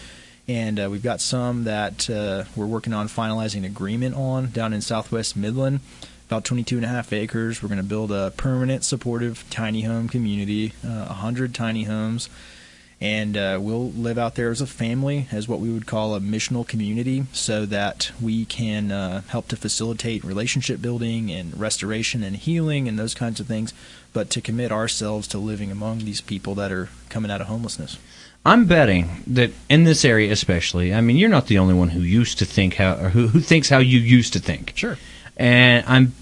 and 0.47 0.79
uh, 0.79 0.89
we've 0.89 1.03
got 1.03 1.21
some 1.21 1.65
that 1.65 2.09
uh, 2.09 2.45
we're 2.55 2.65
working 2.65 2.93
on 2.93 3.07
finalizing 3.07 3.63
agreement 3.63 4.15
on 4.15 4.49
down 4.49 4.73
in 4.73 4.81
Southwest 4.81 5.37
Midland. 5.37 5.81
About 6.29 6.45
22 6.45 6.77
and 6.77 6.85
a 6.85 6.87
half 6.87 7.11
acres. 7.11 7.63
We're 7.63 7.69
going 7.69 7.81
to 7.81 7.83
build 7.83 8.11
a 8.11 8.31
permanent, 8.37 8.83
supportive 8.83 9.43
tiny 9.49 9.81
home 9.81 10.07
community, 10.07 10.73
uh, 10.85 11.05
100 11.07 11.55
tiny 11.55 11.85
homes 11.85 12.29
and 13.01 13.37
uh, 13.37 13.57
we'll 13.61 13.91
live 13.91 14.17
out 14.17 14.35
there 14.35 14.51
as 14.51 14.59
a 14.59 14.67
family, 14.67 15.27
as 15.31 15.47
what 15.47 15.59
we 15.59 15.71
would 15.71 15.85
call 15.85 16.15
a 16.15 16.19
missional 16.19 16.67
community, 16.67 17.23
so 17.31 17.65
that 17.65 18.11
we 18.21 18.43
can 18.45 18.91
uh, 18.91 19.21
help 19.29 19.47
to 19.47 19.55
facilitate 19.55 20.23
relationship 20.23 20.81
building 20.81 21.31
and 21.31 21.57
restoration 21.57 22.23
and 22.23 22.35
healing 22.35 22.87
and 22.87 22.99
those 22.99 23.13
kinds 23.13 23.39
of 23.39 23.47
things, 23.47 23.73
but 24.11 24.29
to 24.29 24.41
commit 24.41 24.71
ourselves 24.71 25.27
to 25.27 25.37
living 25.37 25.71
among 25.71 25.99
these 25.99 26.19
people 26.19 26.55
that 26.55 26.71
are 26.71 26.89
coming 27.07 27.31
out 27.31 27.39
of 27.39 27.47
homelessness. 27.47 27.97
I'm 28.45 28.65
betting 28.65 29.23
that 29.27 29.51
in 29.69 29.85
this 29.85 30.03
area, 30.03 30.31
especially, 30.31 30.93
I 30.93 31.01
mean, 31.01 31.17
you're 31.17 31.29
not 31.29 31.47
the 31.47 31.57
only 31.57 31.73
one 31.73 31.89
who 31.89 32.01
used 32.01 32.39
to 32.39 32.45
think 32.45 32.75
how, 32.75 32.95
or 32.95 33.09
who, 33.09 33.27
who 33.27 33.39
thinks 33.39 33.69
how 33.69 33.79
you 33.79 33.99
used 33.99 34.33
to 34.33 34.39
think. 34.39 34.73
Sure. 34.75 34.97
And 35.37 35.85
I'm, 35.87 36.13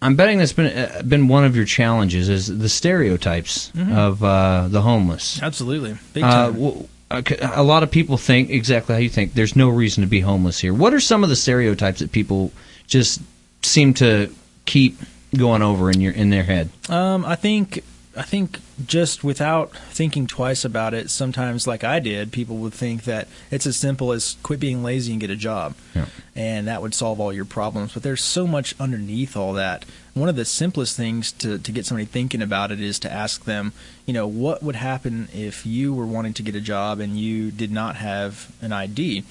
I'm 0.00 0.14
betting 0.16 0.38
that's 0.38 0.52
been 0.52 0.66
uh, 0.76 1.02
been 1.06 1.26
one 1.28 1.44
of 1.44 1.56
your 1.56 1.64
challenges 1.64 2.28
is 2.28 2.46
the 2.58 2.68
stereotypes 2.68 3.72
of 3.76 4.22
uh, 4.22 4.68
the 4.68 4.80
homeless. 4.82 5.42
Absolutely. 5.42 5.96
Big 6.14 6.22
Uh, 6.24 6.30
time. 6.30 6.52
w- 6.54 6.88
uh, 7.10 7.22
a 7.54 7.62
lot 7.62 7.82
of 7.82 7.90
people 7.90 8.16
think 8.16 8.50
exactly 8.50 8.94
how 8.94 9.00
you 9.00 9.08
think. 9.08 9.34
There's 9.34 9.56
no 9.56 9.68
reason 9.68 10.02
to 10.02 10.08
be 10.08 10.20
homeless 10.20 10.58
here. 10.60 10.72
What 10.74 10.92
are 10.94 11.00
some 11.00 11.22
of 11.24 11.30
the 11.30 11.36
stereotypes 11.36 11.98
that 12.00 12.12
people 12.12 12.52
just 12.86 13.20
seem 13.62 13.94
to 13.94 14.32
keep 14.66 14.98
going 15.36 15.62
over 15.62 15.90
in 15.90 16.00
your 16.00 16.12
in 16.12 16.30
their 16.30 16.44
head? 16.44 16.68
Um, 16.88 17.24
I 17.24 17.34
think 17.34 17.82
I 18.18 18.22
think 18.22 18.58
just 18.84 19.22
without 19.22 19.70
thinking 19.90 20.26
twice 20.26 20.64
about 20.64 20.92
it, 20.92 21.08
sometimes 21.08 21.66
like 21.68 21.84
I 21.84 22.00
did, 22.00 22.32
people 22.32 22.56
would 22.56 22.74
think 22.74 23.04
that 23.04 23.28
it's 23.50 23.64
as 23.66 23.76
simple 23.76 24.10
as 24.10 24.36
quit 24.42 24.58
being 24.58 24.82
lazy 24.82 25.12
and 25.12 25.20
get 25.20 25.30
a 25.30 25.36
job, 25.36 25.76
Yeah. 25.94 26.06
and 26.34 26.66
that 26.66 26.82
would 26.82 26.94
solve 26.94 27.20
all 27.20 27.32
your 27.32 27.44
problems. 27.44 27.92
But 27.94 28.02
there's 28.02 28.20
so 28.22 28.46
much 28.46 28.74
underneath 28.80 29.36
all 29.36 29.52
that. 29.52 29.84
One 30.14 30.28
of 30.28 30.34
the 30.34 30.44
simplest 30.44 30.96
things 30.96 31.30
to 31.32 31.58
to 31.58 31.70
get 31.72 31.86
somebody 31.86 32.06
thinking 32.06 32.42
about 32.42 32.72
it 32.72 32.80
is 32.80 32.98
to 33.00 33.12
ask 33.12 33.44
them, 33.44 33.72
you 34.04 34.12
know, 34.12 34.26
what 34.26 34.64
would 34.64 34.76
happen 34.76 35.28
if 35.32 35.64
you 35.64 35.94
were 35.94 36.06
wanting 36.06 36.34
to 36.34 36.42
get 36.42 36.56
a 36.56 36.60
job 36.60 36.98
and 36.98 37.16
you 37.18 37.52
did 37.52 37.70
not 37.70 37.96
have 37.96 38.50
an 38.60 38.72
ID. 38.72 39.22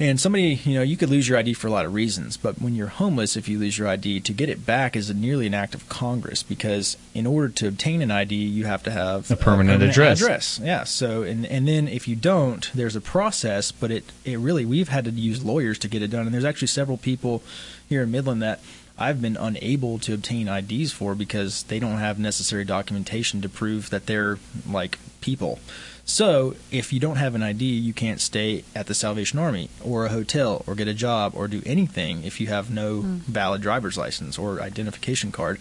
And 0.00 0.18
somebody, 0.18 0.54
you 0.64 0.76
know, 0.76 0.82
you 0.82 0.96
could 0.96 1.10
lose 1.10 1.28
your 1.28 1.36
ID 1.36 1.52
for 1.52 1.66
a 1.66 1.70
lot 1.70 1.84
of 1.84 1.92
reasons, 1.92 2.38
but 2.38 2.58
when 2.58 2.74
you're 2.74 2.86
homeless, 2.86 3.36
if 3.36 3.48
you 3.48 3.58
lose 3.58 3.76
your 3.76 3.86
ID, 3.86 4.20
to 4.20 4.32
get 4.32 4.48
it 4.48 4.64
back 4.64 4.96
is 4.96 5.10
a 5.10 5.14
nearly 5.14 5.46
an 5.46 5.52
act 5.52 5.74
of 5.74 5.86
Congress 5.90 6.42
because 6.42 6.96
in 7.12 7.26
order 7.26 7.50
to 7.50 7.68
obtain 7.68 8.00
an 8.00 8.10
ID, 8.10 8.34
you 8.34 8.64
have 8.64 8.82
to 8.84 8.90
have 8.90 9.30
A 9.30 9.36
permanent 9.36 9.82
address. 9.82 10.22
Address, 10.22 10.58
yeah. 10.62 10.84
So, 10.84 11.22
and 11.22 11.44
and 11.44 11.68
then 11.68 11.86
if 11.86 12.08
you 12.08 12.16
don't, 12.16 12.70
there's 12.74 12.96
a 12.96 13.00
process, 13.02 13.72
but 13.72 13.90
it 13.90 14.04
it 14.24 14.38
really 14.38 14.64
we've 14.64 14.88
had 14.88 15.04
to 15.04 15.10
use 15.10 15.44
lawyers 15.44 15.78
to 15.80 15.88
get 15.88 16.00
it 16.00 16.08
done, 16.08 16.24
and 16.24 16.32
there's 16.32 16.46
actually 16.46 16.68
several 16.68 16.96
people 16.96 17.42
here 17.86 18.02
in 18.02 18.10
Midland 18.10 18.40
that 18.40 18.60
I've 18.96 19.20
been 19.20 19.36
unable 19.36 19.98
to 20.00 20.14
obtain 20.14 20.48
IDs 20.48 20.92
for 20.92 21.14
because 21.14 21.64
they 21.64 21.78
don't 21.78 21.98
have 21.98 22.18
necessary 22.18 22.64
documentation 22.64 23.42
to 23.42 23.50
prove 23.50 23.90
that 23.90 24.06
they're 24.06 24.38
like 24.66 24.98
people. 25.20 25.58
So, 26.04 26.56
if 26.72 26.92
you 26.92 26.98
don't 26.98 27.16
have 27.16 27.34
an 27.36 27.42
ID, 27.42 27.64
you 27.64 27.92
can't 27.92 28.20
stay 28.20 28.64
at 28.74 28.86
the 28.86 28.94
Salvation 28.94 29.38
Army 29.38 29.70
or 29.80 30.06
a 30.06 30.08
hotel 30.08 30.64
or 30.66 30.74
get 30.74 30.88
a 30.88 30.94
job 30.94 31.34
or 31.36 31.46
do 31.46 31.62
anything 31.64 32.24
if 32.24 32.40
you 32.40 32.48
have 32.48 32.68
no 32.68 33.02
valid 33.02 33.62
driver's 33.62 33.96
license 33.96 34.36
or 34.36 34.60
identification 34.60 35.30
card. 35.30 35.60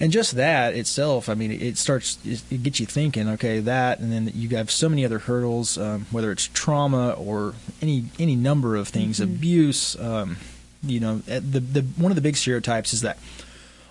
And 0.00 0.12
just 0.12 0.32
that 0.32 0.74
itself, 0.74 1.28
I 1.28 1.34
mean, 1.34 1.52
it 1.52 1.78
starts, 1.78 2.18
it 2.24 2.62
gets 2.62 2.80
you 2.80 2.86
thinking, 2.86 3.28
okay, 3.30 3.60
that, 3.60 4.00
and 4.00 4.12
then 4.12 4.30
you 4.34 4.48
have 4.56 4.70
so 4.70 4.88
many 4.88 5.04
other 5.04 5.20
hurdles, 5.20 5.78
um, 5.78 6.06
whether 6.10 6.32
it's 6.32 6.48
trauma 6.48 7.12
or 7.12 7.54
any 7.80 8.06
any 8.18 8.36
number 8.36 8.76
of 8.76 8.88
things, 8.88 9.20
abuse. 9.20 9.98
Um, 9.98 10.36
you 10.82 11.00
know, 11.00 11.18
the 11.18 11.60
the 11.60 11.82
one 11.96 12.10
of 12.10 12.16
the 12.16 12.22
big 12.22 12.36
stereotypes 12.36 12.92
is 12.92 13.02
that 13.02 13.18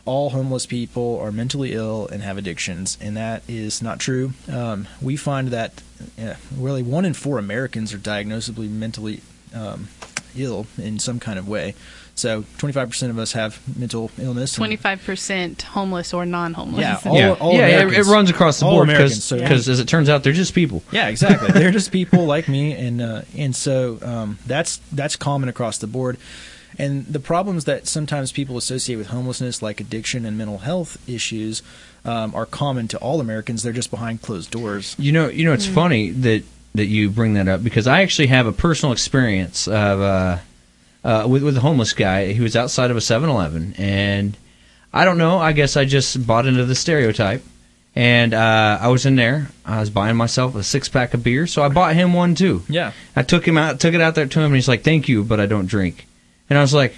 all 0.05 0.31
homeless 0.31 0.65
people 0.65 1.17
are 1.21 1.31
mentally 1.31 1.73
ill 1.73 2.07
and 2.11 2.21
have 2.23 2.37
addictions, 2.37 2.97
and 2.99 3.15
that 3.15 3.41
is 3.47 3.81
not 3.81 3.99
true. 3.99 4.33
Um, 4.51 4.87
we 5.01 5.15
find 5.15 5.47
that 5.49 5.81
uh, 6.21 6.33
really 6.57 6.83
one 6.83 7.05
in 7.05 7.13
four 7.13 7.37
Americans 7.37 7.93
are 7.93 7.97
diagnosably 7.97 8.69
mentally 8.69 9.21
um, 9.55 9.87
ill 10.35 10.67
in 10.77 10.99
some 10.99 11.19
kind 11.19 11.39
of 11.39 11.47
way. 11.47 11.73
So 12.15 12.43
25% 12.59 13.09
of 13.09 13.17
us 13.17 13.31
have 13.31 13.59
mental 13.77 14.11
illness. 14.19 14.53
Twenty 14.53 14.75
five 14.75 15.01
percent 15.03 15.63
homeless 15.63 16.13
or 16.13 16.27
non 16.27 16.53
homeless. 16.53 16.81
Yeah, 16.81 16.99
all- 17.05 17.17
yeah, 17.17 17.31
all 17.39 17.53
yeah, 17.53 17.87
it, 17.87 17.93
it 17.93 18.05
runs 18.05 18.29
across 18.29 18.59
the 18.59 18.65
All 18.67 18.73
board 18.73 18.89
Americans, 18.89 19.31
because 19.31 19.65
so- 19.65 19.71
as 19.71 19.79
it 19.79 19.87
turns 19.87 20.09
out, 20.09 20.23
they're 20.23 20.31
just 20.33 20.53
people. 20.53 20.83
Yeah, 20.91 21.07
exactly. 21.07 21.51
They're 21.53 21.71
just 21.71 21.91
people 21.91 22.25
like 22.25 22.47
me, 22.47 22.73
and 22.73 23.01
uh, 23.01 23.21
and 23.35 23.55
so 23.55 23.97
um, 24.03 24.37
that's 24.45 24.77
that's 24.91 25.15
common 25.15 25.49
across 25.49 25.79
the 25.79 25.87
board. 25.87 26.17
And 26.77 27.05
the 27.05 27.19
problems 27.19 27.65
that 27.65 27.87
sometimes 27.87 28.31
people 28.31 28.57
associate 28.57 28.95
with 28.95 29.07
homelessness, 29.07 29.61
like 29.61 29.79
addiction 29.79 30.25
and 30.25 30.37
mental 30.37 30.59
health 30.59 30.97
issues, 31.07 31.61
um, 32.05 32.33
are 32.35 32.45
common 32.45 32.87
to 32.89 32.97
all 32.97 33.21
Americans. 33.21 33.63
They're 33.63 33.73
just 33.73 33.91
behind 33.91 34.21
closed 34.21 34.51
doors. 34.51 34.95
You 34.97 35.11
know, 35.11 35.27
you 35.29 35.45
know, 35.45 35.53
it's 35.53 35.67
funny 35.67 36.09
that 36.11 36.43
that 36.75 36.85
you 36.85 37.09
bring 37.09 37.35
that 37.35 37.47
up 37.47 37.63
because 37.63 37.85
I 37.87 38.01
actually 38.01 38.27
have 38.27 38.47
a 38.47 38.51
personal 38.51 38.93
experience 38.93 39.67
of 39.67 40.01
uh, 40.01 40.37
uh, 41.03 41.27
with 41.27 41.43
with 41.43 41.57
a 41.57 41.61
homeless 41.61 41.93
guy. 41.93 42.33
He 42.33 42.41
was 42.41 42.55
outside 42.55 42.91
of 42.91 42.97
a 42.97 43.01
7-Eleven, 43.01 43.75
and 43.77 44.37
I 44.91 45.05
don't 45.05 45.17
know. 45.17 45.37
I 45.37 45.51
guess 45.53 45.77
I 45.77 45.85
just 45.85 46.25
bought 46.25 46.45
into 46.45 46.65
the 46.65 46.75
stereotype, 46.75 47.43
and 47.95 48.33
uh, 48.33 48.79
I 48.81 48.87
was 48.87 49.05
in 49.05 49.15
there. 49.15 49.49
I 49.65 49.79
was 49.79 49.89
buying 49.89 50.15
myself 50.15 50.55
a 50.55 50.63
six 50.63 50.89
pack 50.89 51.13
of 51.13 51.23
beer, 51.23 51.45
so 51.47 51.63
I 51.63 51.69
bought 51.69 51.95
him 51.95 52.13
one 52.13 52.35
too. 52.35 52.63
Yeah, 52.67 52.91
I 53.15 53.23
took 53.23 53.47
him 53.47 53.57
out, 53.57 53.79
took 53.79 53.93
it 53.93 54.01
out 54.01 54.15
there 54.15 54.25
to 54.25 54.39
him, 54.39 54.47
and 54.47 54.55
he's 54.55 54.67
like, 54.67 54.83
"Thank 54.83 55.07
you, 55.07 55.23
but 55.23 55.39
I 55.39 55.45
don't 55.45 55.67
drink." 55.67 56.07
And 56.53 56.59
I 56.59 56.61
was 56.61 56.71
like, 56.75 56.93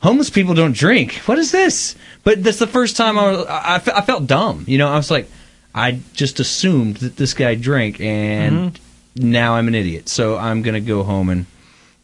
"Homeless 0.00 0.30
people 0.30 0.54
don't 0.54 0.74
drink. 0.74 1.14
What 1.26 1.38
is 1.38 1.52
this?" 1.52 1.94
But 2.24 2.42
that's 2.42 2.58
the 2.58 2.66
first 2.66 2.96
time 2.96 3.16
I, 3.16 3.30
was, 3.30 3.46
I, 3.46 3.74
I 3.76 3.98
I 3.98 4.00
felt 4.00 4.26
dumb. 4.26 4.64
You 4.66 4.78
know, 4.78 4.88
I 4.88 4.96
was 4.96 5.12
like, 5.12 5.30
I 5.72 6.00
just 6.12 6.40
assumed 6.40 6.96
that 6.96 7.14
this 7.14 7.32
guy 7.32 7.54
drank, 7.54 8.00
and 8.00 8.72
mm-hmm. 8.72 9.30
now 9.30 9.54
I'm 9.54 9.68
an 9.68 9.76
idiot. 9.76 10.08
So 10.08 10.36
I'm 10.36 10.62
gonna 10.62 10.80
go 10.80 11.04
home 11.04 11.28
and 11.28 11.46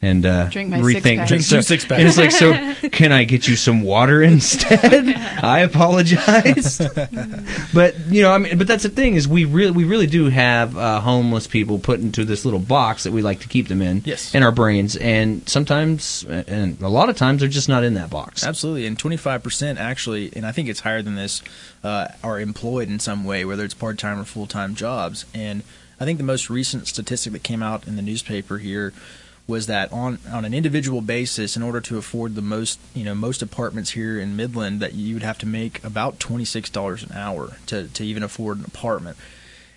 and 0.02 0.26
uh, 0.26 0.48
Drink 0.50 0.68
my 0.70 0.78
rethink. 0.78 0.92
six-pack. 1.02 1.28
Drink 1.28 1.42
so, 1.42 1.60
six-packs. 1.62 1.98
And 1.98 2.06
it's 2.08 2.18
like, 2.18 2.30
so 2.30 2.88
can 2.90 3.12
I 3.12 3.24
get 3.24 3.48
you 3.48 3.56
some 3.56 3.80
water 3.82 4.22
instead? 4.22 5.08
I 5.42 5.60
apologize. 5.60 6.78
but 7.72 7.98
you 8.08 8.22
know, 8.22 8.30
I 8.30 8.38
mean, 8.38 8.58
but 8.58 8.66
that's 8.66 8.82
the 8.82 8.88
thing 8.90 9.14
is 9.14 9.26
we 9.26 9.44
really 9.44 9.70
we 9.72 9.84
really 9.84 10.06
do 10.06 10.26
have 10.28 10.76
uh, 10.76 11.00
homeless 11.00 11.46
people 11.46 11.78
put 11.78 12.00
into 12.00 12.24
this 12.24 12.44
little 12.44 12.60
box 12.60 13.04
that 13.04 13.12
we 13.12 13.22
like 13.22 13.40
to 13.40 13.48
keep 13.48 13.68
them 13.68 13.80
in, 13.82 14.02
Yes. 14.04 14.34
in 14.34 14.42
our 14.42 14.52
brains, 14.52 14.96
and 14.96 15.48
sometimes 15.48 16.24
and 16.28 16.80
a 16.82 16.88
lot 16.88 17.08
of 17.08 17.16
times 17.16 17.40
they're 17.40 17.48
just 17.48 17.68
not 17.68 17.82
in 17.84 17.94
that 17.94 18.10
box. 18.10 18.44
absolutely. 18.46 18.86
And 18.86 18.98
25% 18.98 19.78
actually, 19.78 20.30
and 20.36 20.46
I 20.46 20.52
think 20.52 20.68
it's 20.68 20.80
higher 20.80 21.02
than 21.02 21.14
this, 21.14 21.42
uh, 21.82 22.08
are 22.22 22.38
employed 22.38 22.88
in 22.88 22.98
some 22.98 23.24
way, 23.24 23.44
whether 23.44 23.64
it's 23.64 23.74
part 23.74 23.98
time 23.98 24.18
or 24.20 24.24
full 24.24 24.46
time 24.46 24.74
jobs. 24.74 25.24
And 25.34 25.62
I 25.98 26.04
think 26.04 26.18
the 26.18 26.24
most 26.24 26.50
recent 26.50 26.86
statistic 26.86 27.32
that 27.32 27.42
came 27.42 27.62
out 27.62 27.86
in 27.88 27.96
the 27.96 28.02
newspaper 28.02 28.58
here 28.58 28.92
was 29.48 29.66
that 29.66 29.92
on 29.92 30.18
on 30.30 30.44
an 30.44 30.52
individual 30.52 31.00
basis, 31.00 31.56
in 31.56 31.62
order 31.62 31.80
to 31.80 31.98
afford 31.98 32.34
the 32.34 32.42
most 32.42 32.78
you 32.94 33.04
know 33.04 33.14
most 33.14 33.42
apartments 33.42 33.90
here 33.90 34.18
in 34.18 34.36
Midland, 34.36 34.80
that 34.80 34.94
you 34.94 35.14
would 35.14 35.22
have 35.22 35.38
to 35.38 35.46
make 35.46 35.82
about 35.84 36.18
twenty 36.18 36.44
six 36.44 36.68
dollars 36.68 37.02
an 37.02 37.12
hour 37.12 37.56
to 37.66 37.88
to 37.88 38.04
even 38.04 38.22
afford 38.22 38.58
an 38.58 38.64
apartment, 38.64 39.16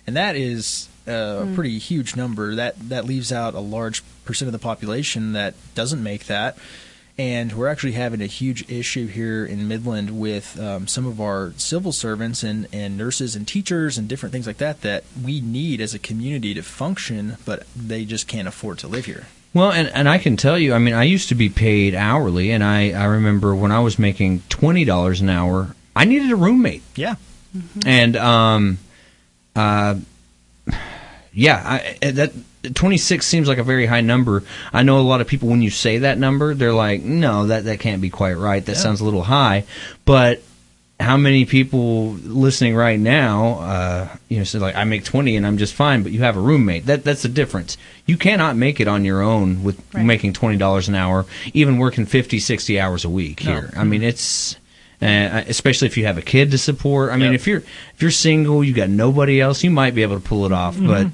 and 0.06 0.16
that 0.16 0.36
is 0.36 0.88
uh, 1.06 1.46
a 1.46 1.52
pretty 1.54 1.78
huge 1.78 2.16
number. 2.16 2.54
That 2.54 2.88
that 2.88 3.04
leaves 3.04 3.32
out 3.32 3.54
a 3.54 3.60
large 3.60 4.02
percent 4.24 4.48
of 4.48 4.52
the 4.52 4.58
population 4.58 5.32
that 5.32 5.54
doesn't 5.74 6.02
make 6.02 6.26
that. 6.26 6.56
And 7.18 7.52
we're 7.52 7.68
actually 7.68 7.92
having 7.92 8.22
a 8.22 8.26
huge 8.26 8.70
issue 8.70 9.06
here 9.06 9.44
in 9.44 9.68
Midland 9.68 10.18
with 10.18 10.58
um, 10.58 10.86
some 10.86 11.04
of 11.04 11.20
our 11.20 11.52
civil 11.58 11.92
servants 11.92 12.42
and, 12.42 12.66
and 12.72 12.96
nurses 12.96 13.36
and 13.36 13.46
teachers 13.46 13.98
and 13.98 14.08
different 14.08 14.32
things 14.32 14.46
like 14.46 14.56
that 14.56 14.80
that 14.80 15.04
we 15.22 15.42
need 15.42 15.82
as 15.82 15.92
a 15.92 15.98
community 15.98 16.54
to 16.54 16.62
function, 16.62 17.36
but 17.44 17.66
they 17.76 18.06
just 18.06 18.26
can't 18.26 18.48
afford 18.48 18.78
to 18.78 18.88
live 18.88 19.04
here. 19.04 19.26
Well, 19.52 19.72
and, 19.72 19.88
and 19.88 20.08
I 20.08 20.18
can 20.18 20.36
tell 20.36 20.58
you, 20.58 20.74
I 20.74 20.78
mean, 20.78 20.94
I 20.94 21.02
used 21.02 21.28
to 21.30 21.34
be 21.34 21.48
paid 21.48 21.94
hourly, 21.94 22.52
and 22.52 22.62
I, 22.62 22.90
I 22.92 23.04
remember 23.06 23.54
when 23.54 23.72
I 23.72 23.80
was 23.80 23.98
making 23.98 24.42
twenty 24.48 24.84
dollars 24.84 25.20
an 25.20 25.28
hour, 25.28 25.74
I 25.96 26.04
needed 26.04 26.30
a 26.30 26.36
roommate. 26.36 26.82
Yeah. 26.94 27.16
and 27.84 28.16
um, 28.16 28.78
uh, 29.56 29.96
yeah, 31.32 31.62
I, 32.00 32.10
that 32.12 32.32
26 32.74 33.26
seems 33.26 33.48
like 33.48 33.58
a 33.58 33.64
very 33.64 33.86
high 33.86 34.00
number. 34.02 34.42
I 34.72 34.82
know 34.82 35.00
a 35.00 35.02
lot 35.02 35.20
of 35.20 35.26
people 35.26 35.48
when 35.48 35.62
you 35.62 35.70
say 35.70 35.98
that 35.98 36.18
number, 36.18 36.54
they're 36.54 36.72
like, 36.74 37.02
"No, 37.02 37.46
that 37.46 37.64
that 37.64 37.80
can't 37.80 38.00
be 38.02 38.10
quite 38.10 38.34
right. 38.34 38.64
That 38.64 38.72
Yeah. 38.76 38.78
sounds 38.82 39.00
a 39.00 39.04
little 39.04 39.22
high." 39.24 39.64
But 40.04 40.42
how 41.00 41.16
many 41.16 41.44
people 41.46 42.12
listening 42.24 42.76
right 42.76 43.00
now, 43.00 43.54
uh, 43.60 44.08
you 44.28 44.38
know, 44.38 44.44
say 44.44 44.58
like, 44.58 44.76
"I 44.76 44.84
make 44.84 45.02
20 45.04 45.36
and 45.36 45.46
I'm 45.46 45.56
just 45.58 45.74
fine," 45.74 46.02
but 46.02 46.12
you 46.12 46.20
have 46.20 46.36
a 46.36 46.40
roommate. 46.40 46.86
That 46.86 47.04
that's 47.04 47.22
the 47.22 47.28
difference. 47.28 47.76
You 48.06 48.16
cannot 48.16 48.56
make 48.56 48.80
it 48.80 48.86
on 48.88 49.04
your 49.04 49.22
own 49.22 49.62
with 49.62 49.80
Right. 49.94 50.04
making 50.04 50.34
twenty 50.34 50.56
dollars 50.58 50.88
an 50.88 50.94
hour, 50.94 51.26
even 51.54 51.78
working 51.78 52.06
50, 52.06 52.38
60 52.38 52.78
hours 52.78 53.04
a 53.04 53.08
week 53.08 53.44
No. 53.44 53.50
here. 53.52 53.72
I 53.76 53.84
mean, 53.84 54.02
it's 54.02 54.56
uh, 55.02 55.42
especially 55.48 55.86
if 55.88 55.96
you 55.96 56.04
have 56.04 56.18
a 56.18 56.22
kid 56.22 56.50
to 56.50 56.58
support. 56.58 57.10
I 57.10 57.14
mean, 57.16 57.32
Yep. 57.32 57.34
if 57.34 57.46
you're 57.46 57.62
if 57.94 58.02
you're 58.02 58.10
single, 58.10 58.62
you 58.62 58.74
got 58.74 58.90
nobody 58.90 59.40
else, 59.40 59.64
you 59.64 59.70
might 59.70 59.94
be 59.94 60.02
able 60.02 60.16
to 60.16 60.22
pull 60.22 60.44
it 60.44 60.52
off. 60.52 60.76
But 60.78 61.06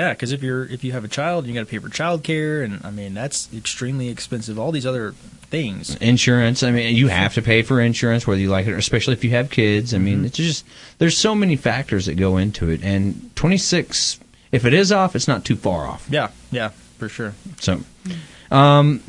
Yeah, 0.00 0.14
because 0.14 0.32
if 0.32 0.42
you're 0.42 0.64
if 0.64 0.82
you 0.82 0.92
have 0.92 1.04
a 1.04 1.08
child, 1.08 1.46
you 1.46 1.52
got 1.52 1.60
to 1.60 1.66
pay 1.66 1.76
for 1.76 1.90
childcare, 1.90 2.64
and 2.64 2.80
I 2.82 2.90
mean 2.90 3.12
that's 3.12 3.52
extremely 3.52 4.08
expensive. 4.08 4.58
All 4.58 4.72
these 4.72 4.86
other 4.86 5.12
things. 5.50 5.94
insurance, 5.96 6.62
I 6.62 6.70
mean, 6.70 6.96
you 6.96 7.08
have 7.08 7.34
to 7.34 7.42
pay 7.42 7.60
for 7.60 7.82
insurance 7.82 8.26
whether 8.26 8.40
you 8.40 8.48
like 8.48 8.66
it, 8.66 8.72
or 8.72 8.78
especially 8.78 9.12
if 9.12 9.24
you 9.24 9.30
have 9.32 9.50
kids. 9.50 9.92
I 9.92 9.98
mean, 9.98 10.24
it's 10.24 10.38
just 10.38 10.64
there's 10.96 11.18
so 11.18 11.34
many 11.34 11.54
factors 11.54 12.06
that 12.06 12.14
go 12.14 12.38
into 12.38 12.70
it, 12.70 12.82
and 12.82 13.30
26. 13.36 14.20
If 14.52 14.64
it 14.64 14.72
is 14.72 14.90
off, 14.90 15.14
it's 15.14 15.28
not 15.28 15.44
too 15.44 15.54
far 15.54 15.86
off. 15.86 16.08
Yeah, 16.10 16.30
yeah, 16.50 16.70
for 16.96 17.10
sure. 17.10 17.34
So, 17.58 17.82
um, 18.50 19.02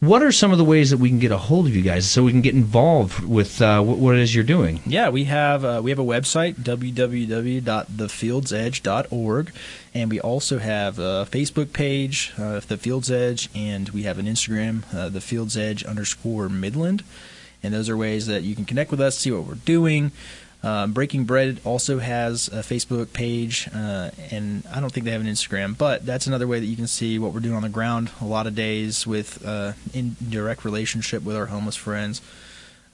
what 0.00 0.22
are 0.22 0.30
some 0.30 0.52
of 0.52 0.58
the 0.58 0.64
ways 0.64 0.90
that 0.90 0.98
we 0.98 1.08
can 1.08 1.18
get 1.18 1.32
a 1.32 1.36
hold 1.36 1.66
of 1.66 1.74
you 1.74 1.82
guys 1.82 2.08
so 2.08 2.22
we 2.22 2.30
can 2.30 2.40
get 2.40 2.54
involved 2.54 3.18
with 3.24 3.60
uh, 3.60 3.82
what, 3.82 3.98
what 3.98 4.14
it 4.14 4.20
is 4.20 4.32
you're 4.32 4.44
doing? 4.44 4.78
Yeah, 4.86 5.08
we 5.08 5.24
have 5.24 5.64
uh, 5.64 5.80
we 5.82 5.90
have 5.90 5.98
a 5.98 6.04
website 6.04 6.54
www.thefieldsedge.org, 6.54 9.52
and 9.94 10.10
we 10.10 10.20
also 10.20 10.58
have 10.58 11.00
a 11.00 11.26
Facebook 11.30 11.72
page, 11.72 12.32
uh, 12.38 12.60
The 12.60 12.76
Fields 12.76 13.10
Edge, 13.10 13.48
and 13.54 13.88
we 13.88 14.04
have 14.04 14.20
an 14.20 14.26
Instagram, 14.26 14.84
uh, 14.94 15.08
The 15.08 15.20
Fields 15.20 15.56
Edge 15.56 15.82
underscore 15.84 16.48
Midland, 16.48 17.02
and 17.62 17.72
those 17.74 17.88
are 17.88 17.96
ways 17.96 18.28
that 18.28 18.44
you 18.44 18.54
can 18.54 18.64
connect 18.64 18.92
with 18.92 19.00
us, 19.00 19.18
see 19.18 19.32
what 19.32 19.46
we're 19.46 19.54
doing. 19.54 20.12
Uh, 20.62 20.88
Breaking 20.88 21.24
Bread 21.24 21.60
also 21.64 21.98
has 22.00 22.48
a 22.48 22.62
Facebook 22.62 23.12
page, 23.12 23.68
uh, 23.72 24.10
and 24.32 24.64
I 24.72 24.80
don't 24.80 24.92
think 24.92 25.04
they 25.04 25.12
have 25.12 25.20
an 25.20 25.28
Instagram, 25.28 25.78
but 25.78 26.04
that's 26.04 26.26
another 26.26 26.48
way 26.48 26.58
that 26.58 26.66
you 26.66 26.74
can 26.74 26.88
see 26.88 27.18
what 27.18 27.32
we're 27.32 27.38
doing 27.40 27.54
on 27.54 27.62
the 27.62 27.68
ground. 27.68 28.10
A 28.20 28.24
lot 28.24 28.46
of 28.48 28.54
days 28.56 29.06
with 29.06 29.44
uh, 29.46 29.74
in 29.94 30.16
direct 30.28 30.64
relationship 30.64 31.22
with 31.22 31.36
our 31.36 31.46
homeless 31.46 31.76
friends. 31.76 32.20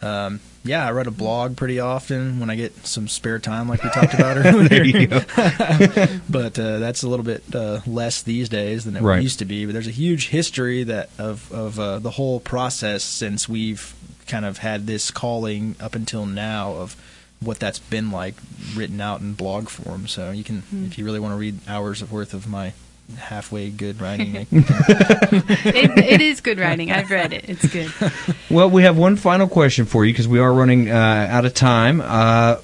Um, 0.03 0.41
yeah, 0.65 0.87
I 0.87 0.93
write 0.93 1.07
a 1.07 1.11
blog 1.11 1.57
pretty 1.57 1.81
often 1.81 2.39
when 2.39 2.51
I 2.51 2.57
get 2.57 2.87
some 2.87 3.09
spare 3.09 3.39
time, 3.39 3.71
like 3.71 3.83
we 3.83 3.89
talked 3.89 4.13
about 4.13 4.37
earlier. 4.45 4.69
There 4.69 4.85
you 4.85 5.07
go. 5.07 5.21
but 6.29 6.59
uh, 6.59 6.79
that's 6.81 7.03
a 7.03 7.09
little 7.09 7.25
bit 7.25 7.43
uh, 7.55 7.81
less 7.87 8.21
these 8.21 8.51
days 8.51 8.85
than 8.85 8.97
it 8.97 9.01
Right. 9.03 9.23
used 9.23 9.39
to 9.39 9.47
be. 9.47 9.65
But 9.65 9.73
there's 9.73 9.87
a 9.87 9.91
huge 9.93 10.29
history 10.29 10.85
that 10.85 11.09
of 11.19 11.51
of 11.51 11.81
uh, 11.81 11.99
the 12.01 12.11
whole 12.11 12.41
process 12.41 13.03
since 13.03 13.49
we've 13.49 13.95
kind 14.27 14.45
of 14.45 14.59
had 14.59 14.87
this 14.87 15.11
calling 15.11 15.77
up 15.81 15.95
until 15.95 16.27
now 16.27 16.73
of 16.75 16.97
what 17.45 17.59
that's 17.59 17.79
been 17.79 18.11
like 18.11 18.35
written 18.75 19.01
out 19.01 19.21
in 19.21 19.35
blog 19.35 19.69
form. 19.69 20.07
So 20.07 20.31
you 20.31 20.45
can, 20.45 20.63
if 20.87 20.99
you 20.99 21.05
really 21.05 21.21
want 21.21 21.33
to 21.33 21.37
read 21.37 21.59
hours 21.69 22.03
of 22.03 22.13
worth 22.13 22.35
of 22.35 22.49
my 22.49 22.73
halfway 23.19 23.71
good 23.71 24.01
writing. 24.01 24.35
it, 24.51 25.99
it 25.99 26.21
is 26.21 26.41
good 26.41 26.59
writing. 26.59 26.91
I've 26.91 27.11
read 27.11 27.33
it. 27.33 27.49
It's 27.49 27.67
good. 27.69 27.93
Well, 28.51 28.71
we 28.71 28.83
have 28.83 28.97
one 28.97 29.17
final 29.17 29.49
question 29.49 29.85
for 29.85 30.05
you 30.05 30.13
because 30.13 30.29
we 30.29 30.39
are 30.39 30.53
running 30.53 30.89
uh, 30.89 30.95
out 31.29 31.45
of 31.45 31.55
time. 31.55 32.01
Uh, 32.01 32.59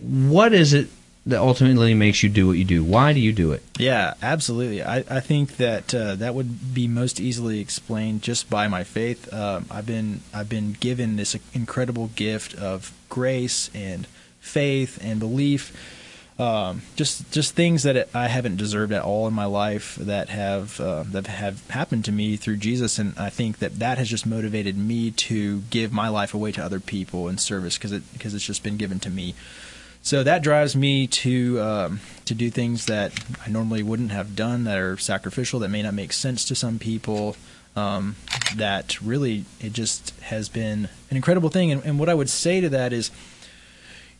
what 0.00 0.52
is 0.52 0.72
it 0.72 0.88
that 1.26 1.38
ultimately 1.38 1.94
makes 1.94 2.22
you 2.22 2.28
do 2.28 2.48
what 2.48 2.54
you 2.54 2.64
do? 2.64 2.82
Why 2.82 3.12
do 3.12 3.20
you 3.20 3.32
do 3.32 3.52
it? 3.52 3.62
Yeah, 3.78 4.14
absolutely. 4.22 4.82
I, 4.82 4.98
I 5.08 5.20
think 5.20 5.56
that 5.58 5.94
uh, 5.94 6.16
that 6.16 6.34
would 6.34 6.74
be 6.74 6.88
most 6.88 7.20
easily 7.20 7.60
explained 7.60 8.22
just 8.22 8.50
by 8.50 8.66
my 8.66 8.82
faith. 8.82 9.32
Um, 9.32 9.66
I've 9.70 9.86
been 9.86 10.20
I've 10.34 10.48
been 10.48 10.72
given 10.72 11.16
this 11.16 11.36
incredible 11.52 12.10
gift 12.16 12.54
of 12.54 12.92
grace 13.08 13.70
and 13.74 14.06
faith 14.46 14.98
and 15.02 15.20
belief. 15.20 15.72
Um, 16.38 16.82
just 16.96 17.32
just 17.32 17.54
things 17.54 17.84
that 17.84 18.14
I 18.14 18.28
haven't 18.28 18.56
deserved 18.56 18.92
at 18.92 19.02
all 19.02 19.26
in 19.26 19.32
my 19.32 19.46
life 19.46 19.96
that 19.96 20.28
have 20.28 20.78
uh, 20.78 21.04
that 21.04 21.26
have 21.26 21.66
happened 21.70 22.04
to 22.06 22.12
me 22.12 22.36
through 22.36 22.58
Jesus, 22.58 22.98
and 22.98 23.14
I 23.18 23.30
think 23.30 23.58
that 23.58 23.78
that 23.78 23.96
has 23.96 24.10
just 24.10 24.26
motivated 24.26 24.76
me 24.76 25.10
to 25.12 25.60
give 25.70 25.92
my 25.92 26.08
life 26.08 26.34
away 26.34 26.52
to 26.52 26.62
other 26.62 26.78
people 26.78 27.28
in 27.28 27.38
service 27.38 27.78
because 27.78 27.92
it 27.92 28.02
because 28.12 28.34
it's 28.34 28.44
just 28.44 28.62
been 28.62 28.76
given 28.76 29.00
to 29.00 29.10
me. 29.10 29.34
So 30.02 30.22
that 30.22 30.42
drives 30.42 30.76
me 30.76 31.06
to 31.06 31.60
um, 31.60 32.00
to 32.26 32.34
do 32.34 32.50
things 32.50 32.84
that 32.84 33.12
I 33.44 33.50
normally 33.50 33.82
wouldn't 33.82 34.12
have 34.12 34.36
done 34.36 34.64
that 34.64 34.78
are 34.78 34.98
sacrificial 34.98 35.58
that 35.60 35.68
may 35.68 35.82
not 35.82 35.94
make 35.94 36.12
sense 36.12 36.44
to 36.44 36.54
some 36.54 36.78
people. 36.78 37.36
Um, 37.74 38.16
that 38.54 39.02
really 39.02 39.44
it 39.60 39.74
just 39.74 40.18
has 40.20 40.48
been 40.48 40.88
an 41.10 41.16
incredible 41.16 41.50
thing. 41.50 41.72
And, 41.72 41.84
and, 41.84 41.98
what 41.98 42.08
I 42.08 42.14
would 42.14 42.30
say 42.30 42.62
to 42.62 42.70
that 42.70 42.94
is, 42.94 43.10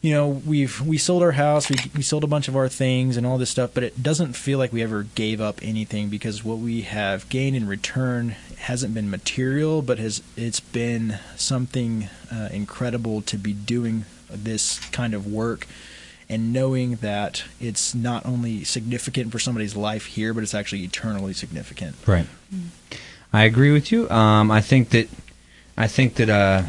you 0.00 0.12
know, 0.12 0.28
we've 0.28 0.80
we 0.80 0.98
sold 0.98 1.22
our 1.22 1.32
house, 1.32 1.68
we 1.68 1.76
we 1.94 2.02
sold 2.02 2.24
a 2.24 2.28
bunch 2.28 2.48
of 2.48 2.56
our 2.56 2.68
things 2.68 3.16
and 3.16 3.26
all 3.26 3.38
this 3.38 3.50
stuff, 3.50 3.70
but 3.74 3.82
it 3.82 4.02
doesn't 4.02 4.34
feel 4.34 4.58
like 4.58 4.72
we 4.72 4.82
ever 4.82 5.04
gave 5.14 5.40
up 5.40 5.58
anything 5.62 6.08
because 6.08 6.44
what 6.44 6.58
we 6.58 6.82
have 6.82 7.28
gained 7.28 7.56
in 7.56 7.66
return 7.66 8.36
hasn't 8.58 8.94
been 8.94 9.10
material, 9.10 9.82
but 9.82 9.98
has 9.98 10.22
it's 10.36 10.60
been 10.60 11.18
something 11.36 12.08
uh, 12.32 12.48
incredible 12.52 13.22
to 13.22 13.36
be 13.36 13.52
doing 13.52 14.04
this 14.30 14.78
kind 14.90 15.14
of 15.14 15.26
work 15.26 15.66
and 16.28 16.52
knowing 16.52 16.96
that 16.96 17.44
it's 17.60 17.94
not 17.94 18.26
only 18.26 18.64
significant 18.64 19.30
for 19.30 19.38
somebody's 19.38 19.76
life 19.76 20.06
here, 20.06 20.34
but 20.34 20.42
it's 20.42 20.54
actually 20.54 20.82
eternally 20.82 21.32
significant. 21.32 21.94
Right. 22.06 22.26
I 23.32 23.44
agree 23.44 23.72
with 23.72 23.92
you. 23.92 24.10
Um, 24.10 24.50
I 24.50 24.60
think 24.60 24.90
that 24.90 25.08
I 25.76 25.88
think 25.88 26.14
that 26.14 26.30
uh, 26.30 26.62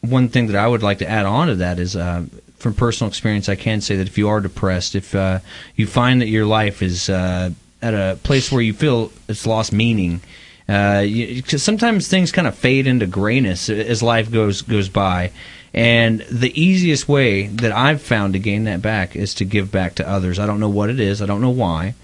one 0.00 0.28
thing 0.28 0.46
that 0.48 0.56
I 0.56 0.66
would 0.66 0.82
like 0.82 0.98
to 0.98 1.08
add 1.08 1.26
on 1.26 1.48
to 1.48 1.56
that 1.56 1.78
is 1.78 1.96
uh, 1.96 2.24
from 2.56 2.74
personal 2.74 3.08
experience, 3.08 3.48
I 3.48 3.54
can 3.54 3.80
say 3.80 3.96
that 3.96 4.06
if 4.06 4.18
you 4.18 4.28
are 4.28 4.40
depressed, 4.40 4.94
if 4.94 5.14
uh, 5.14 5.40
you 5.76 5.86
find 5.86 6.20
that 6.20 6.28
your 6.28 6.46
life 6.46 6.82
is 6.82 7.08
uh, 7.08 7.50
at 7.82 7.94
a 7.94 8.18
place 8.22 8.50
where 8.50 8.62
you 8.62 8.72
feel 8.72 9.12
it's 9.28 9.46
lost 9.46 9.72
meaning, 9.72 10.20
uh, 10.68 11.04
sometimes 11.46 12.08
things 12.08 12.32
kind 12.32 12.46
of 12.46 12.54
fade 12.54 12.86
into 12.86 13.06
grayness 13.06 13.68
as 13.68 14.02
life 14.02 14.30
goes 14.30 14.62
goes 14.62 14.88
by 14.88 15.32
and 15.72 16.20
the 16.30 16.60
easiest 16.60 17.08
way 17.08 17.46
that 17.46 17.72
I've 17.72 18.02
found 18.02 18.32
to 18.32 18.38
gain 18.38 18.64
that 18.64 18.82
back 18.82 19.14
is 19.14 19.34
to 19.34 19.44
give 19.44 19.70
back 19.70 19.94
to 19.96 20.08
others. 20.08 20.38
I 20.38 20.46
don't 20.46 20.60
know 20.60 20.68
what 20.68 20.90
it 20.90 20.98
is, 20.98 21.22
I 21.22 21.26
don't 21.26 21.40
know 21.40 21.50
why, 21.50 21.94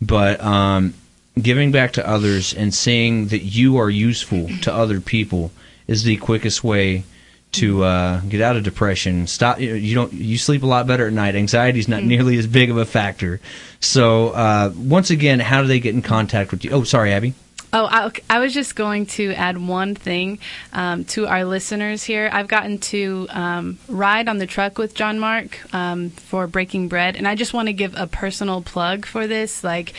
but 0.00 0.42
um, 0.42 0.94
giving 1.40 1.70
back 1.70 1.92
to 1.92 2.08
others 2.08 2.52
and 2.52 2.74
seeing 2.74 3.28
that 3.28 3.42
you 3.42 3.76
are 3.76 3.90
useful 3.90 4.48
to 4.62 4.74
other 4.74 5.00
people 5.00 5.52
is 5.86 6.02
the 6.02 6.16
quickest 6.16 6.64
way 6.64 7.04
to 7.52 7.84
uh, 7.84 8.20
get 8.20 8.40
out 8.40 8.56
of 8.56 8.62
depression. 8.62 9.26
Stop. 9.26 9.60
You 9.60 9.94
don't. 9.94 10.12
You 10.12 10.38
sleep 10.38 10.62
a 10.62 10.66
lot 10.66 10.86
better 10.86 11.06
at 11.06 11.12
night. 11.12 11.34
Anxiety 11.34 11.78
is 11.78 11.88
not 11.88 12.00
mm-hmm. 12.00 12.08
nearly 12.08 12.38
as 12.38 12.46
big 12.46 12.70
of 12.70 12.76
a 12.76 12.84
factor. 12.84 13.40
So 13.80 14.30
uh, 14.30 14.72
once 14.76 15.10
again, 15.10 15.40
how 15.40 15.62
do 15.62 15.68
they 15.68 15.80
get 15.80 15.94
in 15.94 16.02
contact 16.02 16.50
with 16.50 16.64
you? 16.64 16.70
Oh, 16.70 16.84
sorry, 16.84 17.12
Abby. 17.12 17.34
Oh, 17.74 17.86
I, 17.90 18.10
I, 18.28 18.38
was 18.38 18.52
just 18.52 18.76
going 18.76 19.06
to 19.06 19.32
add 19.32 19.56
one 19.56 19.94
thing 19.94 20.40
um, 20.74 21.06
to 21.06 21.26
our 21.26 21.46
listeners 21.46 22.04
here. 22.04 22.28
I've 22.30 22.46
gotten 22.46 22.76
to 22.78 23.26
um, 23.30 23.78
ride 23.88 24.28
on 24.28 24.36
the 24.36 24.46
truck 24.46 24.76
with 24.76 24.94
John 24.94 25.18
Mark 25.18 25.58
um, 25.74 26.10
for 26.10 26.46
Breaking 26.46 26.88
Bread, 26.88 27.16
and 27.16 27.26
I 27.26 27.34
just 27.34 27.54
want 27.54 27.68
to 27.68 27.72
give 27.72 27.94
a 27.96 28.06
personal 28.06 28.60
plug 28.60 29.06
for 29.06 29.26
this. 29.26 29.64
Like, 29.64 29.94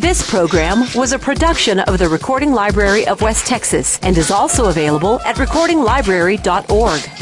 This 0.00 0.28
program 0.30 0.86
was 0.94 1.12
a 1.12 1.18
production 1.18 1.78
of 1.78 1.98
the 1.98 2.08
Recording 2.08 2.52
Library 2.52 3.06
of 3.06 3.20
West 3.20 3.46
Texas 3.46 3.98
and 4.00 4.16
is 4.16 4.30
also 4.30 4.70
available 4.70 5.20
at 5.26 5.36
recordinglibrary.org. 5.36 7.19